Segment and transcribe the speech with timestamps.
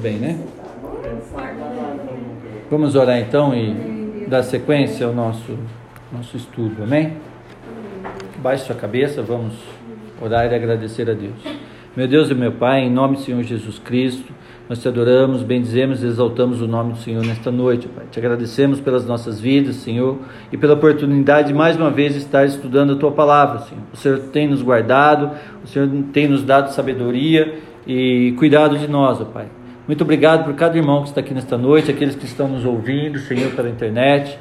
[0.00, 0.38] bem, né?
[2.70, 5.58] Vamos orar então e dar sequência ao nosso,
[6.10, 7.14] nosso estudo, amém?
[8.38, 9.54] Baixe sua cabeça, vamos
[10.20, 11.34] orar e agradecer a Deus.
[11.94, 14.32] Meu Deus e meu Pai, em nome do Senhor Jesus Cristo,
[14.68, 18.06] nós te adoramos, bendizemos e exaltamos o nome do Senhor nesta noite, Pai.
[18.10, 20.18] Te agradecemos pelas nossas vidas, Senhor,
[20.50, 23.82] e pela oportunidade de mais uma vez estar estudando a tua palavra, Senhor.
[23.92, 25.32] O Senhor tem nos guardado,
[25.62, 29.46] o Senhor tem nos dado sabedoria e cuidado de nós, Pai.
[29.90, 33.18] Muito obrigado por cada irmão que está aqui nesta noite, aqueles que estão nos ouvindo,
[33.18, 34.38] Senhor, pela internet.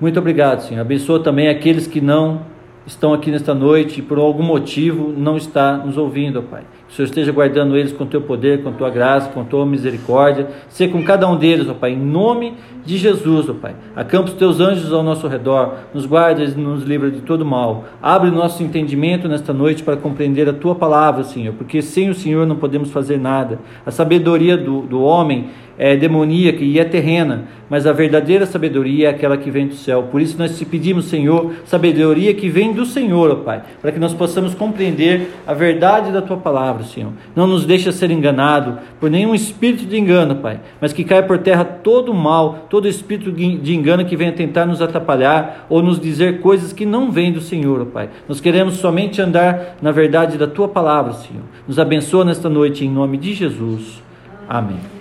[0.00, 0.80] Muito obrigado, Senhor.
[0.82, 2.42] Abençoa também aqueles que não
[2.86, 6.62] estão aqui nesta noite e por algum motivo não está nos ouvindo, Pai.
[6.88, 10.48] O Senhor esteja guardando eles com teu poder, com tua graça, com tua misericórdia.
[10.68, 13.76] Ser com cada um deles, ó Pai, em nome de Jesus, ó Pai.
[13.94, 17.84] Acampa os teus anjos ao nosso redor, nos guarda e nos livra de todo mal.
[18.02, 22.14] Abre o nosso entendimento nesta noite para compreender a tua palavra, Senhor, porque sem o
[22.14, 23.58] Senhor não podemos fazer nada.
[23.84, 29.10] A sabedoria do, do homem é demoníaca e é terrena, mas a verdadeira sabedoria é
[29.10, 30.08] aquela que vem do céu.
[30.10, 33.98] Por isso nós te pedimos, Senhor, sabedoria que vem do Senhor, ó Pai, para que
[33.98, 37.12] nós possamos compreender a verdade da tua palavra, Senhor.
[37.36, 41.38] Não nos deixa ser enganado por nenhum espírito de engano, Pai, mas que caia por
[41.38, 46.00] terra todo o mal, todo espírito de engano que venha tentar nos atrapalhar ou nos
[46.00, 48.08] dizer coisas que não vêm do Senhor, ó Pai.
[48.26, 51.44] Nós queremos somente andar na verdade da tua palavra, Senhor.
[51.68, 54.02] Nos abençoa nesta noite em nome de Jesus.
[54.48, 54.97] Amém.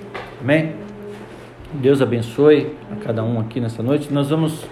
[0.47, 0.75] Amém?
[1.73, 4.13] Deus abençoe a cada um aqui nessa noite.
[4.13, 4.65] Nós vamos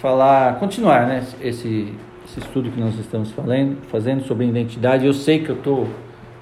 [0.00, 1.24] falar, continuar, né?
[1.40, 1.94] Esse,
[2.26, 5.06] esse estudo que nós estamos falando, fazendo sobre identidade.
[5.06, 5.88] Eu sei que eu estou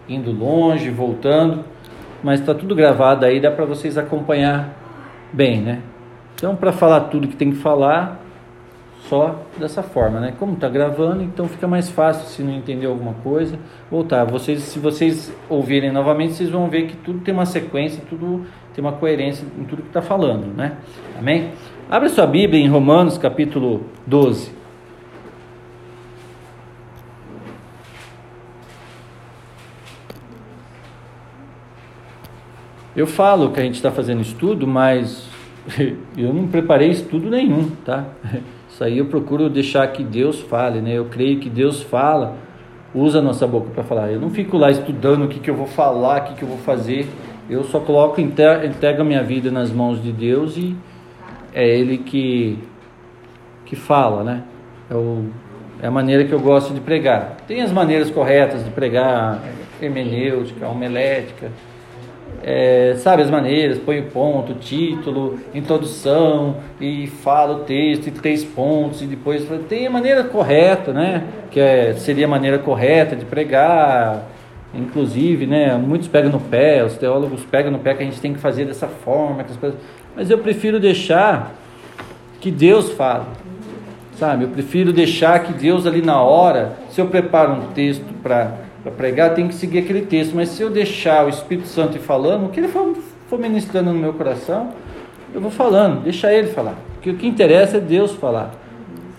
[0.08, 1.62] indo longe, voltando,
[2.24, 4.74] mas está tudo gravado aí, dá para vocês acompanhar
[5.30, 5.82] bem, né?
[6.34, 8.18] Então, para falar tudo que tem que falar,
[9.08, 10.34] só dessa forma, né?
[10.38, 13.58] Como está gravando, então fica mais fácil se não entender alguma coisa
[13.90, 14.24] voltar.
[14.24, 18.84] Vocês, se vocês ouvirem novamente, vocês vão ver que tudo tem uma sequência, tudo tem
[18.84, 20.76] uma coerência em tudo que está falando, né?
[21.18, 21.50] Amém?
[21.90, 24.58] Abre sua Bíblia em Romanos capítulo 12.
[32.94, 35.28] Eu falo que a gente está fazendo estudo, mas
[36.16, 38.04] eu não preparei estudo nenhum, tá?
[38.78, 40.92] Isso aí eu procuro deixar que Deus fale, né?
[40.92, 42.36] Eu creio que Deus fala,
[42.94, 44.12] usa a nossa boca para falar.
[44.12, 46.48] Eu não fico lá estudando o que, que eu vou falar, o que, que eu
[46.48, 47.08] vou fazer.
[47.50, 50.76] Eu só coloco, entrego a minha vida nas mãos de Deus e
[51.52, 52.56] é Ele que,
[53.66, 54.44] que fala, né?
[54.88, 55.24] É, o,
[55.82, 57.36] é a maneira que eu gosto de pregar.
[57.48, 59.42] Tem as maneiras corretas de pregar,
[59.82, 61.50] hermenêutica, homilética,
[62.42, 68.44] é, sabe as maneiras, põe o ponto, título, introdução e fala o texto em três
[68.44, 71.24] pontos e depois tem a maneira correta, né?
[71.50, 74.24] Que é, seria a maneira correta de pregar.
[74.72, 75.74] Inclusive, né?
[75.76, 78.66] Muitos pegam no pé, os teólogos pegam no pé que a gente tem que fazer
[78.66, 79.44] dessa forma,
[80.14, 81.54] mas eu prefiro deixar
[82.38, 83.24] que Deus fale,
[84.16, 84.44] sabe?
[84.44, 88.92] Eu prefiro deixar que Deus ali na hora, se eu preparo um texto para para
[88.92, 90.34] pregar, tem que seguir aquele texto.
[90.34, 92.96] Mas se eu deixar o Espírito Santo ir falando, o que ele for,
[93.28, 94.70] for ministrando no meu coração,
[95.34, 96.74] eu vou falando, deixa ele falar.
[96.94, 98.54] Porque o que interessa é Deus falar.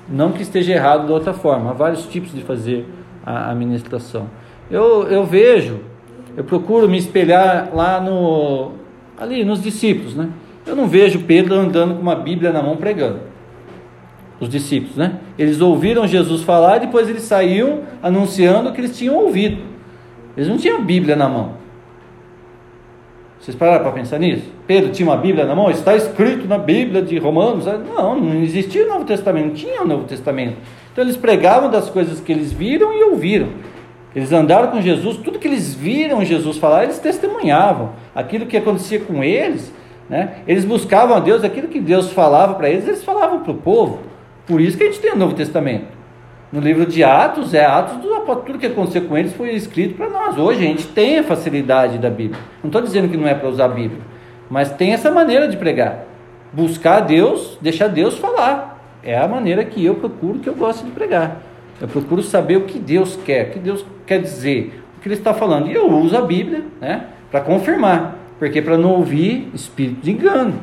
[0.08, 1.72] Não que esteja errado de outra forma.
[1.72, 2.88] Há vários tipos de fazer
[3.26, 4.28] a, a ministração.
[4.70, 5.80] Eu, eu vejo,
[6.36, 8.72] eu procuro me espelhar lá no
[9.18, 10.30] ali nos discípulos, né?
[10.66, 13.29] Eu não vejo Pedro andando com uma Bíblia na mão pregando
[14.40, 15.20] os discípulos, né?
[15.38, 19.62] Eles ouviram Jesus falar e depois eles saíam anunciando que eles tinham ouvido.
[20.38, 21.60] Eles não tinham a Bíblia na mão.
[23.40, 24.44] Vocês pararam para pensar nisso?
[24.68, 25.72] Pedro tinha uma Bíblia na mão?
[25.72, 27.66] Está escrito na Bíblia de Romanos?
[27.66, 30.58] Não, não existia o Novo Testamento, não tinha o Novo Testamento.
[30.92, 33.48] Então eles pregavam das coisas que eles viram e ouviram.
[34.16, 37.92] Eles andaram com Jesus, tudo que eles viram Jesus falar, eles testemunhavam.
[38.14, 39.74] Aquilo que acontecia com eles,
[40.10, 40.38] né?
[40.48, 44.00] eles buscavam a Deus, aquilo que Deus falava para eles, eles falavam para o povo.
[44.50, 45.86] Por isso que a gente tem o Novo Testamento.
[46.52, 49.94] No livro de Atos, é Atos do apóstolo, tudo que aconteceu com eles foi escrito
[49.94, 50.36] para nós.
[50.40, 52.42] Hoje a gente tem a facilidade da Bíblia.
[52.64, 54.02] Não estou dizendo que não é para usar a Bíblia,
[54.50, 56.04] mas tem essa maneira de pregar.
[56.52, 58.84] Buscar Deus, deixar Deus falar.
[59.04, 61.44] É a maneira que eu procuro, que eu gosto de pregar.
[61.80, 65.14] Eu procuro saber o que Deus quer, o que Deus quer dizer, o que Ele
[65.14, 65.68] está falando.
[65.68, 70.56] E eu uso a Bíblia né, para confirmar, porque para não ouvir espírito de engano.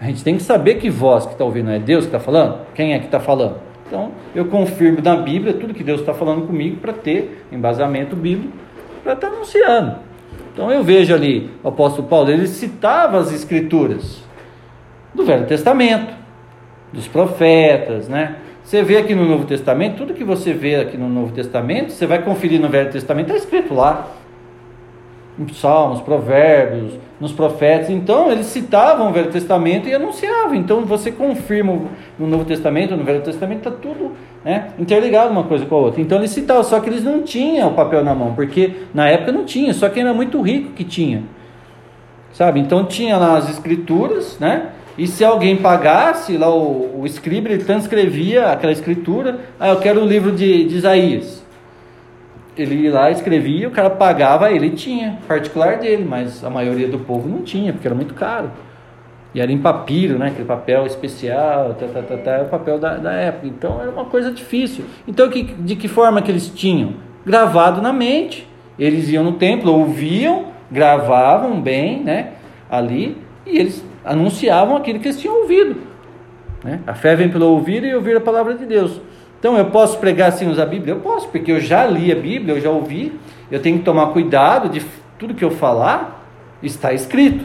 [0.00, 2.66] A gente tem que saber que voz que está ouvindo é Deus que está falando?
[2.74, 3.56] Quem é que está falando?
[3.86, 8.52] Então, eu confirmo na Bíblia tudo que Deus está falando comigo para ter embasamento bíblico
[9.02, 9.96] para estar tá anunciando.
[10.52, 14.22] Então, eu vejo ali o apóstolo Paulo, ele citava as escrituras
[15.14, 16.12] do Velho Testamento,
[16.92, 18.36] dos profetas, né?
[18.64, 22.04] Você vê aqui no Novo Testamento, tudo que você vê aqui no Novo Testamento, você
[22.04, 24.08] vai conferir no Velho Testamento, está escrito lá.
[25.38, 27.90] Nos Salmos, Provérbios, nos profetas.
[27.90, 30.54] Então, eles citavam o Velho Testamento e anunciavam.
[30.54, 31.78] Então, você confirma
[32.18, 34.12] no Novo Testamento, no Velho Testamento, está tudo
[34.44, 36.00] né, interligado uma coisa com a outra.
[36.00, 39.32] Então, eles citavam, só que eles não tinham o papel na mão, porque na época
[39.32, 41.22] não tinha, só quem era muito rico que tinha.
[42.32, 42.60] Sabe?
[42.60, 44.70] Então, tinha lá as escrituras, né?
[44.98, 50.00] E se alguém pagasse, lá o, o escriba, ele transcrevia aquela escritura, ah, eu quero
[50.00, 51.45] o um livro de, de Isaías
[52.62, 57.28] ele lá, escrevia, o cara pagava, ele tinha, particular dele, mas a maioria do povo
[57.28, 58.50] não tinha, porque era muito caro.
[59.34, 60.28] E era em papiro, né?
[60.28, 63.46] Aquele papel especial, tá, tá, tá, tá, o papel da, da época.
[63.46, 64.84] Então era uma coisa difícil.
[65.06, 66.94] Então que, de que forma que eles tinham?
[67.24, 68.48] Gravado na mente.
[68.78, 72.32] Eles iam no templo, ouviam, gravavam bem, né?
[72.70, 73.16] Ali,
[73.46, 75.76] e eles anunciavam aquilo que eles tinham ouvido.
[76.64, 76.80] Né?
[76.86, 79.00] A fé vem pelo ouvir e ouvir a palavra de Deus.
[79.38, 80.94] Então eu posso pregar sem usar a Bíblia?
[80.94, 83.12] Eu posso, porque eu já li a Bíblia, eu já ouvi.
[83.50, 84.84] Eu tenho que tomar cuidado de
[85.18, 86.26] tudo que eu falar
[86.62, 87.44] está escrito.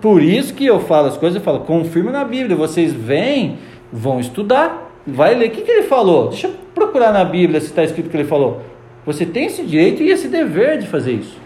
[0.00, 2.56] Por isso que eu falo as coisas, eu falo, confirma na Bíblia.
[2.56, 3.58] Vocês vêm,
[3.92, 5.48] vão estudar, vai ler.
[5.48, 6.28] O que, que ele falou?
[6.28, 8.62] Deixa eu procurar na Bíblia se está escrito o que ele falou.
[9.06, 11.40] Você tem esse direito e esse dever de fazer isso.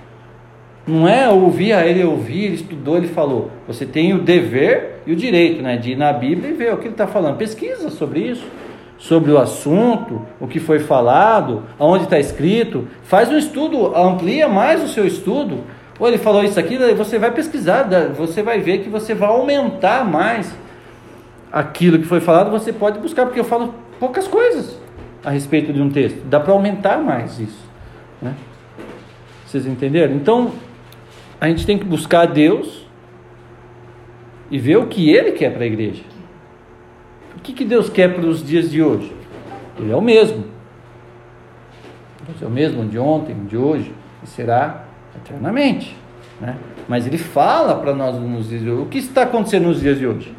[0.87, 3.51] Não é ouvir a ele ouvir, ele estudou, ele falou.
[3.67, 6.77] Você tem o dever e o direito né, de ir na Bíblia e ver o
[6.77, 7.37] que ele está falando.
[7.37, 8.47] Pesquisa sobre isso
[8.99, 14.83] sobre o assunto, o que foi falado, aonde está escrito, faz um estudo, amplia mais
[14.83, 15.65] o seu estudo.
[15.99, 20.05] Ou ele falou isso aqui, você vai pesquisar, você vai ver que você vai aumentar
[20.05, 20.55] mais
[21.51, 24.79] aquilo que foi falado, você pode buscar, porque eu falo poucas coisas
[25.25, 27.65] a respeito de um texto, dá para aumentar mais isso.
[28.21, 28.35] Né?
[29.47, 30.15] Vocês entenderam?
[30.15, 30.53] Então,
[31.41, 32.87] a gente tem que buscar Deus
[34.51, 36.16] e ver o que Ele quer para a igreja
[37.47, 39.15] que, que Deus quer para os dias de hoje?
[39.79, 40.45] Ele é o mesmo.
[42.27, 44.85] Deus é o mesmo de ontem, de hoje, e será
[45.15, 45.97] eternamente.
[46.41, 46.57] Né?
[46.89, 48.83] Mas ele fala para nós nos dias de hoje.
[48.83, 50.35] O que está acontecendo nos dias de hoje?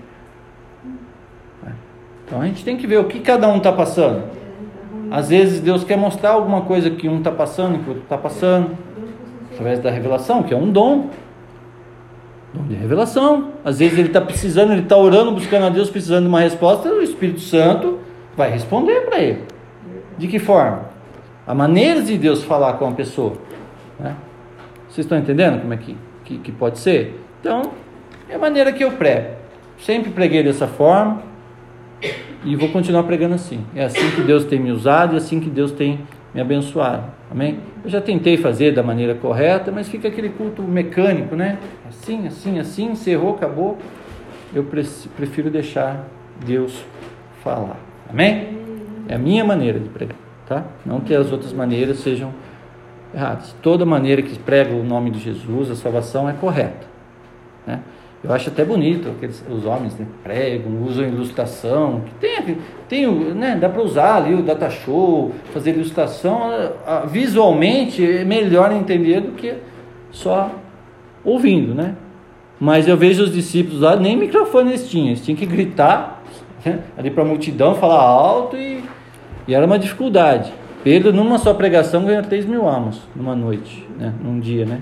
[2.25, 4.23] Então a gente tem que ver o que cada um está passando.
[5.09, 8.17] Às vezes Deus quer mostrar alguma coisa que um está passando, que o outro está
[8.17, 8.77] passando,
[9.53, 11.09] através da revelação, que é um dom.
[12.53, 13.53] Dom de revelação.
[13.63, 16.89] Às vezes ele está precisando, ele está orando, buscando a Deus, precisando de uma resposta,
[16.89, 17.99] o Espírito Santo
[18.35, 19.43] vai responder para ele.
[20.17, 20.89] De que forma?
[21.45, 23.33] A maneira de Deus falar com a pessoa.
[23.99, 24.15] Né?
[24.87, 27.19] Vocês estão entendendo como é que, que, que pode ser?
[27.39, 27.61] Então,
[28.29, 29.35] é a maneira que eu prego.
[29.79, 31.21] Sempre preguei dessa forma
[32.43, 33.65] e vou continuar pregando assim.
[33.75, 35.99] É assim que Deus tem me usado e é assim que Deus tem
[36.37, 37.05] me abençoado.
[37.31, 37.57] Amém?
[37.83, 41.57] Eu já tentei fazer da maneira correta, mas fica aquele culto mecânico, né?
[41.89, 43.75] Assim, assim, assim, encerrou, acabou.
[44.53, 46.05] Eu prefiro deixar
[46.45, 46.85] Deus
[47.43, 47.77] falar.
[48.07, 48.55] Amém?
[49.09, 50.15] É a minha maneira de pregar,
[50.47, 50.63] tá?
[50.85, 52.31] Não que as outras maneiras sejam
[53.11, 53.55] erradas.
[53.63, 56.85] Toda maneira que prega o nome de Jesus, a salvação é correta,
[57.65, 57.79] né?
[58.23, 62.57] Eu acho até bonito aqueles, os homens né, pregam, usam ilustração, que tem,
[62.89, 66.49] tem né, dá para usar ali o data show, fazer ilustração,
[67.07, 69.53] visualmente é melhor entender do que
[70.11, 70.51] só
[71.23, 71.95] ouvindo, né?
[72.59, 76.23] Mas eu vejo os discípulos lá, nem microfone eles tinham, eles tinham que gritar
[76.65, 78.83] né, ali para a multidão, falar alto e,
[79.47, 80.51] e, era uma dificuldade.
[80.83, 84.81] Pedro, numa só pregação, ganhou 3 mil almas numa noite, né, num dia, né?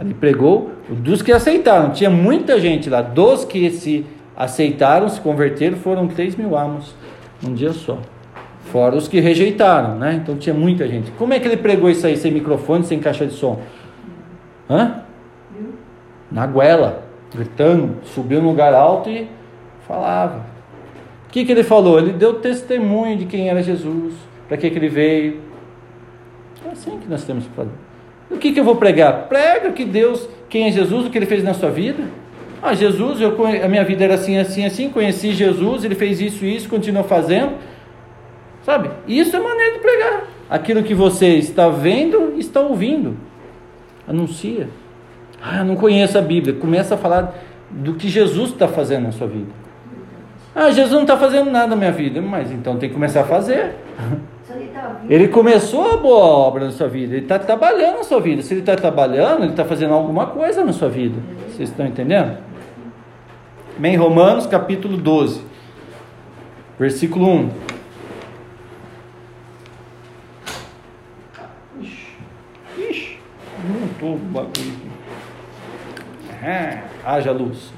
[0.00, 1.90] Ele pregou dos que aceitaram.
[1.90, 3.02] Tinha muita gente lá.
[3.02, 6.94] Dos que se aceitaram, se converteram, foram 3 mil almas
[7.42, 7.98] num dia só.
[8.72, 10.14] Fora os que rejeitaram, né?
[10.14, 11.10] Então tinha muita gente.
[11.12, 13.60] Como é que ele pregou isso aí sem microfone, sem caixa de som?
[14.68, 15.02] Hã?
[16.30, 17.02] Na goela,
[17.34, 19.28] gritando, subiu no lugar alto e
[19.86, 20.46] falava.
[21.26, 21.98] O que, que ele falou?
[21.98, 24.14] Ele deu testemunho de quem era Jesus,
[24.48, 25.40] para que, que ele veio.
[26.66, 27.89] É assim que nós temos que fazer.
[28.30, 29.28] O que, que eu vou pregar?
[29.28, 32.04] Prega que Deus, quem é Jesus, o que ele fez na sua vida.
[32.62, 36.44] Ah, Jesus, eu, a minha vida era assim, assim, assim, conheci Jesus, ele fez isso
[36.44, 37.54] isso, continua fazendo.
[38.62, 38.90] Sabe?
[39.08, 40.24] Isso é maneira de pregar.
[40.48, 43.16] Aquilo que você está vendo, está ouvindo.
[44.06, 44.68] Anuncia.
[45.42, 46.54] Ah, não conheço a Bíblia.
[46.54, 47.34] Começa a falar
[47.70, 49.50] do que Jesus está fazendo na sua vida.
[50.54, 52.20] Ah, Jesus não está fazendo nada na minha vida.
[52.20, 53.76] Mas então tem que começar a fazer.
[55.08, 58.42] Ele começou a boa obra na sua vida, ele está trabalhando na sua vida.
[58.42, 61.20] Se ele está trabalhando, ele está fazendo alguma coisa na sua vida.
[61.48, 62.38] Vocês estão entendendo?
[63.78, 65.42] Bem, Romanos capítulo 12,
[66.78, 67.50] versículo 1.
[71.80, 72.16] Ixi,
[72.78, 73.18] ixi,
[73.68, 74.90] montou o bagulho aqui.
[76.42, 77.72] Ah, haja luz.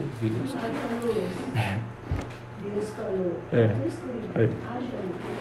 [2.63, 3.33] Deus falou.
[3.53, 3.71] É.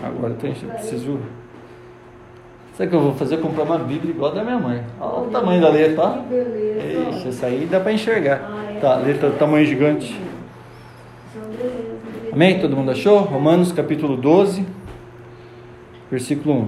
[0.03, 1.19] Agora tem, preciso
[2.81, 3.37] Sabe o que eu vou fazer?
[3.37, 4.81] Comprar uma Bíblia igual a da minha mãe.
[4.99, 6.09] Olha o tamanho da letra, ó.
[6.13, 7.09] Que beleza.
[7.11, 8.41] Ixi, essa aí dá para enxergar.
[8.51, 8.79] Ah, é.
[8.79, 10.19] Tá, letra do tamanho gigante.
[11.35, 12.33] Beleza.
[12.33, 12.59] Amém?
[12.59, 13.19] Todo mundo achou?
[13.19, 14.65] Romanos capítulo 12,
[16.09, 16.67] versículo 1.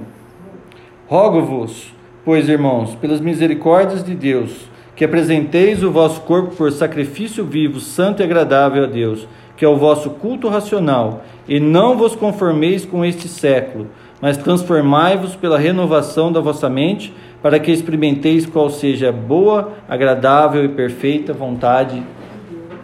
[1.08, 1.91] Rogo-vos,
[2.24, 8.22] pois irmãos, pelas misericórdias de Deus, que apresenteis o vosso corpo por sacrifício vivo, santo
[8.22, 9.27] e agradável a Deus,
[9.58, 13.88] que é o vosso culto racional, e não vos conformeis com este século,
[14.24, 20.63] mas transformai-vos pela renovação da vossa mente, para que experimenteis qual seja a boa, agradável
[20.63, 22.01] e perfeita vontade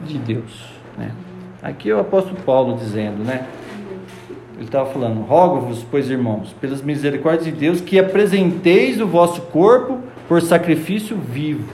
[0.06, 0.66] de Deus.
[0.98, 1.14] né?
[1.64, 3.48] Aqui é o apóstolo Paulo dizendo, né?
[4.58, 10.00] Ele estava falando: Rogo-vos, pois irmãos, pelas misericórdias de Deus, que apresenteis o vosso corpo
[10.28, 11.74] por sacrifício vivo,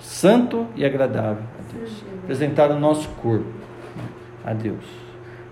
[0.00, 2.02] santo e agradável a Deus.
[2.24, 3.46] Apresentar o nosso corpo
[4.44, 5.03] a Deus.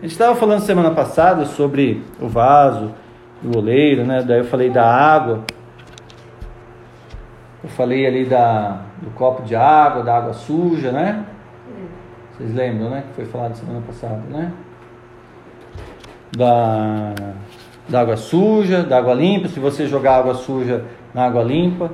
[0.02, 2.92] A gente estava falando semana passada sobre o vaso,
[3.40, 4.20] o oleiro, né?
[4.20, 5.44] Daí eu falei da água.
[7.62, 11.24] Eu falei ali da, do copo de água, da água suja, né?
[12.32, 13.04] Vocês lembram, né?
[13.06, 14.50] Que foi falado semana passada, né?
[16.36, 17.14] Da,
[17.88, 19.46] da água suja, da água limpa.
[19.46, 21.92] Se você jogar água suja na água limpa,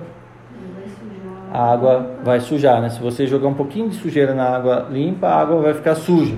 [1.52, 2.88] a água vai sujar, né?
[2.88, 6.36] Se você jogar um pouquinho de sujeira na água limpa, a água vai ficar suja.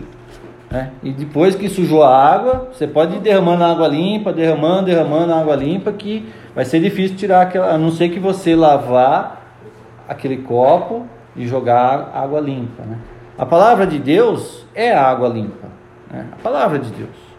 [0.70, 0.90] Né?
[1.02, 5.32] E depois que sujou a água, você pode ir derramando a água limpa, derramando, derramando
[5.32, 9.42] a água limpa, que vai ser difícil tirar aquela, a não ser que você lavar
[10.08, 12.84] aquele copo e jogar água limpa.
[12.84, 12.98] Né?
[13.36, 15.68] A palavra de Deus é a água limpa.
[16.10, 16.26] né?
[16.32, 17.30] A palavra de Deus.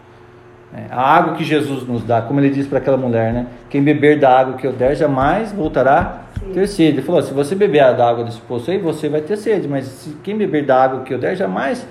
[0.74, 3.46] É, a água que Jesus nos dá, como ele disse para aquela mulher, né?
[3.68, 6.96] Quem beber da água que eu der jamais voltará a ter sede.
[6.96, 9.84] Ele falou: se você beber da água desse poço aí, você vai ter sede, mas
[9.84, 11.86] se quem beber da água que eu der jamais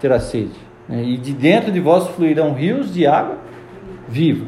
[0.00, 0.63] terá sede.
[0.88, 1.02] Né?
[1.02, 3.38] E de dentro de vós fluirão rios de água
[4.08, 4.46] viva.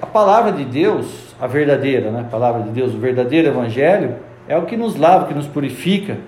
[0.00, 2.20] A palavra de Deus, a verdadeira, né?
[2.20, 4.16] A palavra de Deus, o verdadeiro evangelho,
[4.48, 6.18] é o que nos lava, que nos purifica.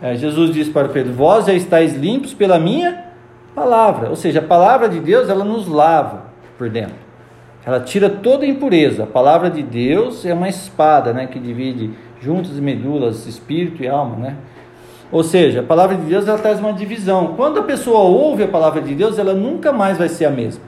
[0.00, 3.06] É, Jesus disse para Pedro: Vós já estáis limpos pela minha
[3.54, 4.10] palavra.
[4.10, 6.26] Ou seja, a palavra de Deus, ela nos lava
[6.58, 7.06] por dentro.
[7.64, 9.04] Ela tira toda a impureza.
[9.04, 11.90] A palavra de Deus é uma espada, né, que divide
[12.20, 14.36] juntas e medulas, espírito e alma, né?
[15.10, 17.34] Ou seja, a palavra de Deus ela traz uma divisão.
[17.36, 20.62] Quando a pessoa ouve a palavra de Deus, ela nunca mais vai ser a mesma.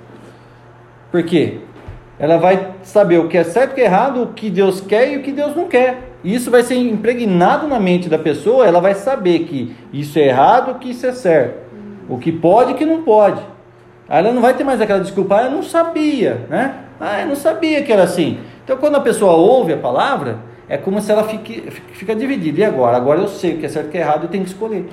[1.10, 1.58] Por quê?
[2.18, 4.80] Ela vai saber o que é certo e o que é errado, o que Deus
[4.80, 6.08] quer e o que Deus não quer.
[6.22, 10.28] E isso vai ser impregnado na mente da pessoa, ela vai saber que isso é
[10.28, 11.68] errado, que isso é certo.
[12.08, 13.40] O que pode e o que não pode.
[14.08, 16.74] Aí ela não vai ter mais aquela desculpa, ah, eu não sabia, né?
[16.98, 18.38] Ah, eu não sabia que era assim.
[18.64, 22.60] Então quando a pessoa ouve a palavra, é como se ela fique, fica dividida.
[22.60, 22.96] E agora?
[22.96, 24.50] Agora eu sei o que é certo e o que é errado, eu tenho que
[24.50, 24.86] escolher.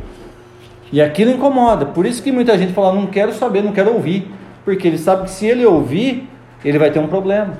[0.91, 1.85] E aquilo incomoda.
[1.85, 4.31] Por isso que muita gente fala, não quero saber, não quero ouvir.
[4.63, 6.29] Porque ele sabe que se ele ouvir,
[6.63, 7.59] ele vai ter um problema.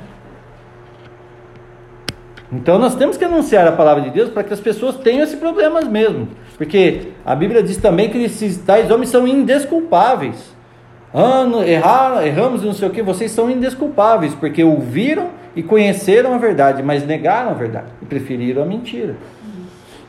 [2.51, 5.37] Então nós temos que anunciar a palavra de Deus para que as pessoas tenham esses
[5.37, 6.29] problemas mesmo.
[6.57, 10.55] Porque a Bíblia diz também que esses tais homens são indesculpáveis.
[11.13, 16.33] Ah, errar, erramos e não sei o que, vocês são indesculpáveis, porque ouviram e conheceram
[16.33, 19.15] a verdade, mas negaram a verdade e preferiram a mentira.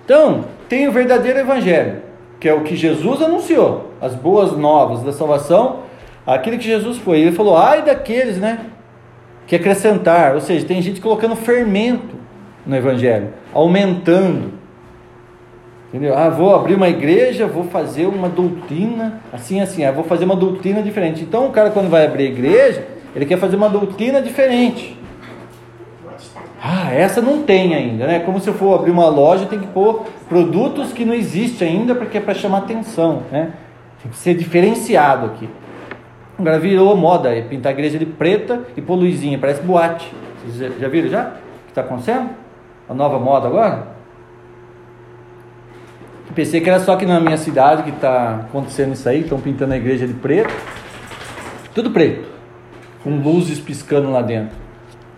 [0.05, 2.03] Então, tem o verdadeiro evangelho,
[2.41, 5.81] que é o que Jesus anunciou, as boas novas da salvação,
[6.27, 7.21] aquilo que Jesus foi.
[7.21, 8.67] Ele falou: ai daqueles, né?
[9.47, 12.17] Que acrescentar, ou seja, tem gente colocando fermento
[12.67, 14.57] no evangelho, aumentando.
[15.89, 16.17] Entendeu?
[16.17, 20.35] Ah, vou abrir uma igreja, vou fazer uma doutrina, assim, assim, ah, vou fazer uma
[20.35, 21.23] doutrina diferente.
[21.23, 22.85] Então, o cara, quando vai abrir a igreja,
[23.15, 24.99] ele quer fazer uma doutrina diferente.
[26.63, 28.21] Ah, essa não tem ainda, né?
[28.21, 31.95] Como se eu for abrir uma loja, tem que pôr produtos que não existem ainda,
[31.95, 33.53] porque é para chamar atenção, né?
[34.03, 35.49] Tem que ser diferenciado aqui.
[36.39, 40.11] Agora virou moda, é pintar a igreja de preta e pôr luzinha, parece boate.
[40.45, 41.23] Vocês já- viram já?
[41.23, 41.31] O
[41.65, 42.31] que está acontecendo?
[42.89, 43.89] A nova moda agora?
[46.35, 49.73] Pensei que era só aqui na minha cidade que está acontecendo isso aí, estão pintando
[49.73, 50.53] a igreja de preto.
[51.75, 52.29] Tudo preto,
[53.03, 54.55] com luzes piscando lá dentro.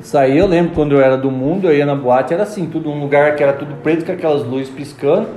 [0.00, 2.66] Isso aí eu lembro quando eu era do mundo, eu ia na boate, era assim,
[2.66, 5.28] tudo um lugar que era tudo preto com aquelas luzes piscando.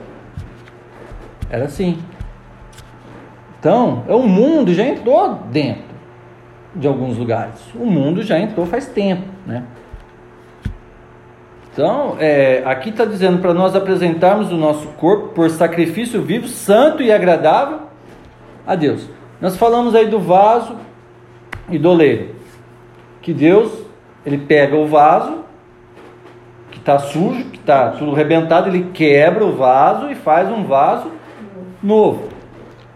[1.49, 1.97] Era assim.
[3.59, 5.91] Então, é o mundo já entrou dentro
[6.75, 7.59] de alguns lugares.
[7.75, 9.63] O mundo já entrou faz tempo, né?
[11.73, 17.01] Então, é, aqui está dizendo para nós apresentarmos o nosso corpo por sacrifício vivo, santo
[17.01, 17.81] e agradável
[18.67, 19.07] a Deus.
[19.39, 20.75] Nós falamos aí do vaso
[21.69, 22.35] e do oleiro.
[23.21, 23.80] Que Deus,
[24.25, 25.39] ele pega o vaso,
[26.69, 31.11] que está sujo, que está tudo arrebentado, ele quebra o vaso e faz um vaso
[31.81, 32.29] novo.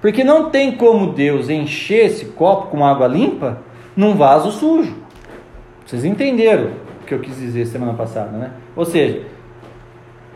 [0.01, 3.60] Porque não tem como Deus encher esse copo com água limpa
[3.96, 4.96] num vaso sujo.
[5.86, 8.51] Vocês entenderam o que eu quis dizer semana passada, né?
[8.75, 9.22] Ou seja,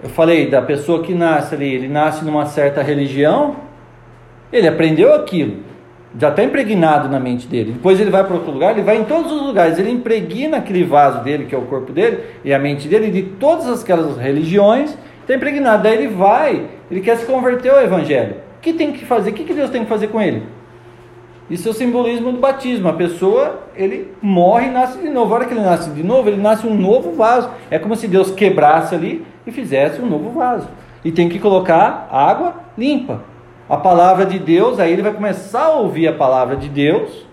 [0.01, 3.58] eu falei da pessoa que nasce ali, ele nasce numa certa religião,
[4.51, 5.58] ele aprendeu aquilo,
[6.17, 7.73] já está impregnado na mente dele.
[7.73, 10.83] Depois ele vai para outro lugar, ele vai em todos os lugares, ele impregna aquele
[10.83, 14.97] vaso dele, que é o corpo dele, e a mente dele, de todas aquelas religiões,
[15.21, 15.83] está impregnado.
[15.83, 18.37] Daí ele vai, ele quer se converter ao Evangelho.
[18.57, 19.29] O que tem que fazer?
[19.29, 20.43] O que Deus tem que fazer com ele?
[21.49, 22.89] Isso é o simbolismo do batismo.
[22.89, 25.33] A pessoa, ele morre e nasce de novo.
[25.33, 27.49] A hora que ele nasce de novo, ele nasce um novo vaso.
[27.71, 30.67] É como se Deus quebrasse ali e fizesse um novo vaso.
[31.03, 33.23] E tem que colocar água limpa.
[33.69, 37.25] A palavra de Deus, aí ele vai começar a ouvir a palavra de Deus,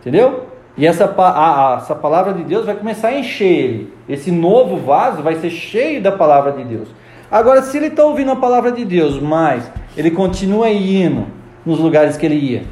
[0.00, 0.46] entendeu?
[0.76, 3.92] E essa, a, a, essa palavra de Deus vai começar a encher ele.
[4.08, 6.88] Esse novo vaso vai ser cheio da palavra de Deus.
[7.30, 11.26] Agora, se ele está ouvindo a palavra de Deus, mas ele continua indo
[11.66, 12.62] nos lugares que ele ia.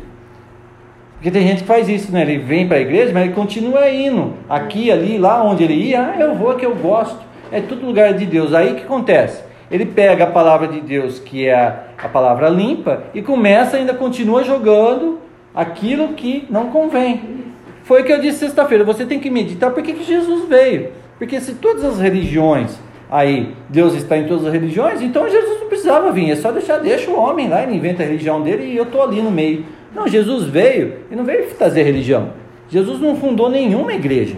[1.14, 2.22] Porque tem gente que faz isso, né?
[2.22, 4.34] Ele vem para a igreja, mas ele continua indo.
[4.48, 7.18] Aqui, ali, lá onde ele ia, ah, eu vou que eu gosto.
[7.52, 8.54] É tudo lugar de Deus.
[8.54, 9.42] Aí o que acontece?
[9.70, 14.42] Ele pega a palavra de Deus, que é a, palavra limpa, e começa ainda continua
[14.42, 15.20] jogando
[15.54, 17.52] aquilo que não convém.
[17.84, 18.84] Foi o que eu disse sexta-feira.
[18.84, 20.90] Você tem que meditar por que, que Jesus veio.
[21.18, 22.78] Porque se todas as religiões
[23.10, 26.78] aí Deus está em todas as religiões, então Jesus não precisava vir, é só deixar,
[26.78, 29.64] deixa o homem lá, ele inventa a religião dele e eu estou ali no meio.
[29.94, 32.30] Não, Jesus veio e não veio trazer religião.
[32.68, 34.36] Jesus não fundou nenhuma igreja.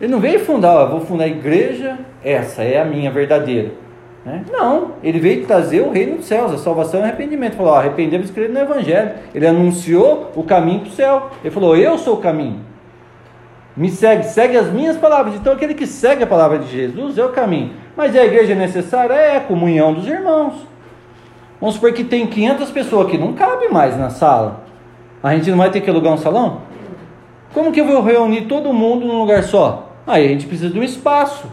[0.00, 3.72] Ele não veio fundar, ó, vou fundar a igreja, essa é a minha verdadeira.
[4.24, 4.42] Né?
[4.50, 7.56] Não, ele veio trazer o reino dos céus, a salvação e arrependimento.
[7.56, 9.12] Falou, arrependemos e no Evangelho.
[9.34, 11.30] Ele anunciou o caminho para o céu.
[11.42, 12.60] Ele falou, eu sou o caminho.
[13.76, 15.34] Me segue, segue as minhas palavras.
[15.34, 17.72] Então aquele que segue a palavra de Jesus é o caminho.
[17.96, 19.14] Mas a igreja é necessária?
[19.14, 20.54] É a comunhão dos irmãos.
[21.60, 24.64] Vamos supor que tem 500 pessoas que não cabe mais na sala.
[25.22, 26.62] A gente não vai ter que alugar um salão?
[27.52, 29.83] Como que eu vou reunir todo mundo num lugar só?
[30.06, 31.46] Aí a gente precisa de um espaço.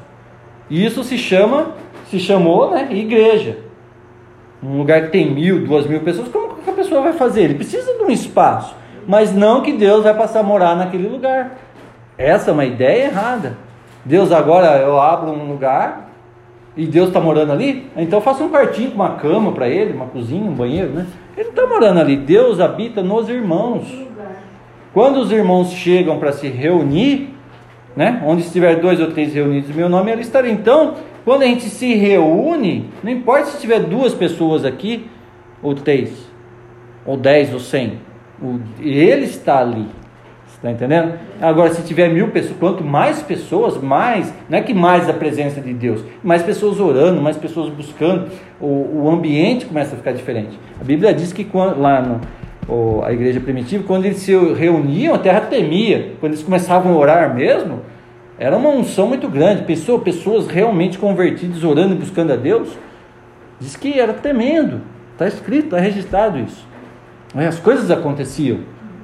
[0.69, 1.71] E isso se chama,
[2.09, 3.57] se chamou, né, igreja.
[4.63, 7.43] Um lugar que tem mil, duas mil pessoas, como que a pessoa vai fazer?
[7.43, 8.75] Ele precisa de um espaço.
[9.07, 11.57] Mas não que Deus vai passar a morar naquele lugar.
[12.17, 13.57] Essa é uma ideia errada.
[14.05, 16.09] Deus agora eu abro um lugar
[16.75, 19.93] e Deus está morando ali, então eu faço um quartinho com uma cama para ele,
[19.93, 21.05] uma cozinha, um banheiro, né?
[21.35, 22.15] Ele está morando ali.
[22.15, 23.87] Deus habita nos irmãos.
[24.93, 27.33] Quando os irmãos chegam para se reunir,
[27.95, 28.21] né?
[28.25, 30.49] Onde estiver dois ou três reunidos meu nome, ele estará.
[30.49, 35.07] Então, quando a gente se reúne, não importa se tiver duas pessoas aqui,
[35.61, 36.29] ou três,
[37.05, 37.99] ou dez, ou cem,
[38.79, 39.87] ele está ali.
[40.47, 41.13] Está entendendo?
[41.41, 45.59] Agora, se tiver mil pessoas, quanto mais pessoas, mais, não é que mais a presença
[45.59, 50.59] de Deus, mais pessoas orando, mais pessoas buscando, o, o ambiente começa a ficar diferente.
[50.79, 52.21] A Bíblia diz que quando, lá no,
[52.71, 56.13] o, a igreja primitiva, quando eles se reuniam, a terra temia.
[56.19, 57.81] Quando eles começavam a orar mesmo,
[58.39, 59.63] era uma unção muito grande.
[59.63, 62.69] Pessoas, pessoas realmente convertidas, orando e buscando a Deus.
[63.59, 64.81] Diz que era tremendo.
[65.11, 66.65] Está escrito, está registrado isso.
[67.35, 68.59] As coisas aconteciam.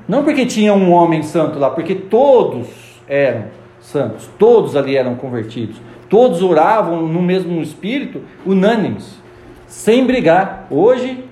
[0.07, 2.67] Não porque tinha um homem santo lá, porque todos
[3.07, 3.45] eram
[3.81, 5.77] santos, todos ali eram convertidos,
[6.09, 9.21] todos oravam no mesmo espírito, unânimes,
[9.65, 10.67] sem brigar.
[10.69, 11.26] Hoje,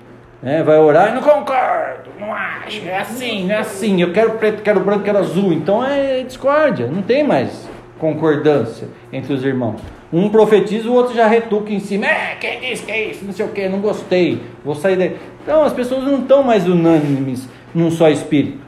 [0.46, 4.62] né, vai orar e não concordo, não acho, é assim, é assim, eu quero preto,
[4.62, 5.52] quero branco, quero azul.
[5.52, 9.80] Então é discórdia, não tem mais concordância entre os irmãos.
[10.12, 12.06] Um profetiza, o outro já retuca em cima.
[12.06, 13.24] É, quem disse que é isso?
[13.24, 15.16] Não sei o que, não gostei, vou sair daí.
[15.42, 18.64] Então as pessoas não estão mais unânimes num só espírito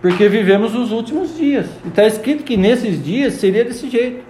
[0.00, 1.66] porque vivemos os últimos dias.
[1.84, 4.22] E está escrito que nesses dias seria desse jeito: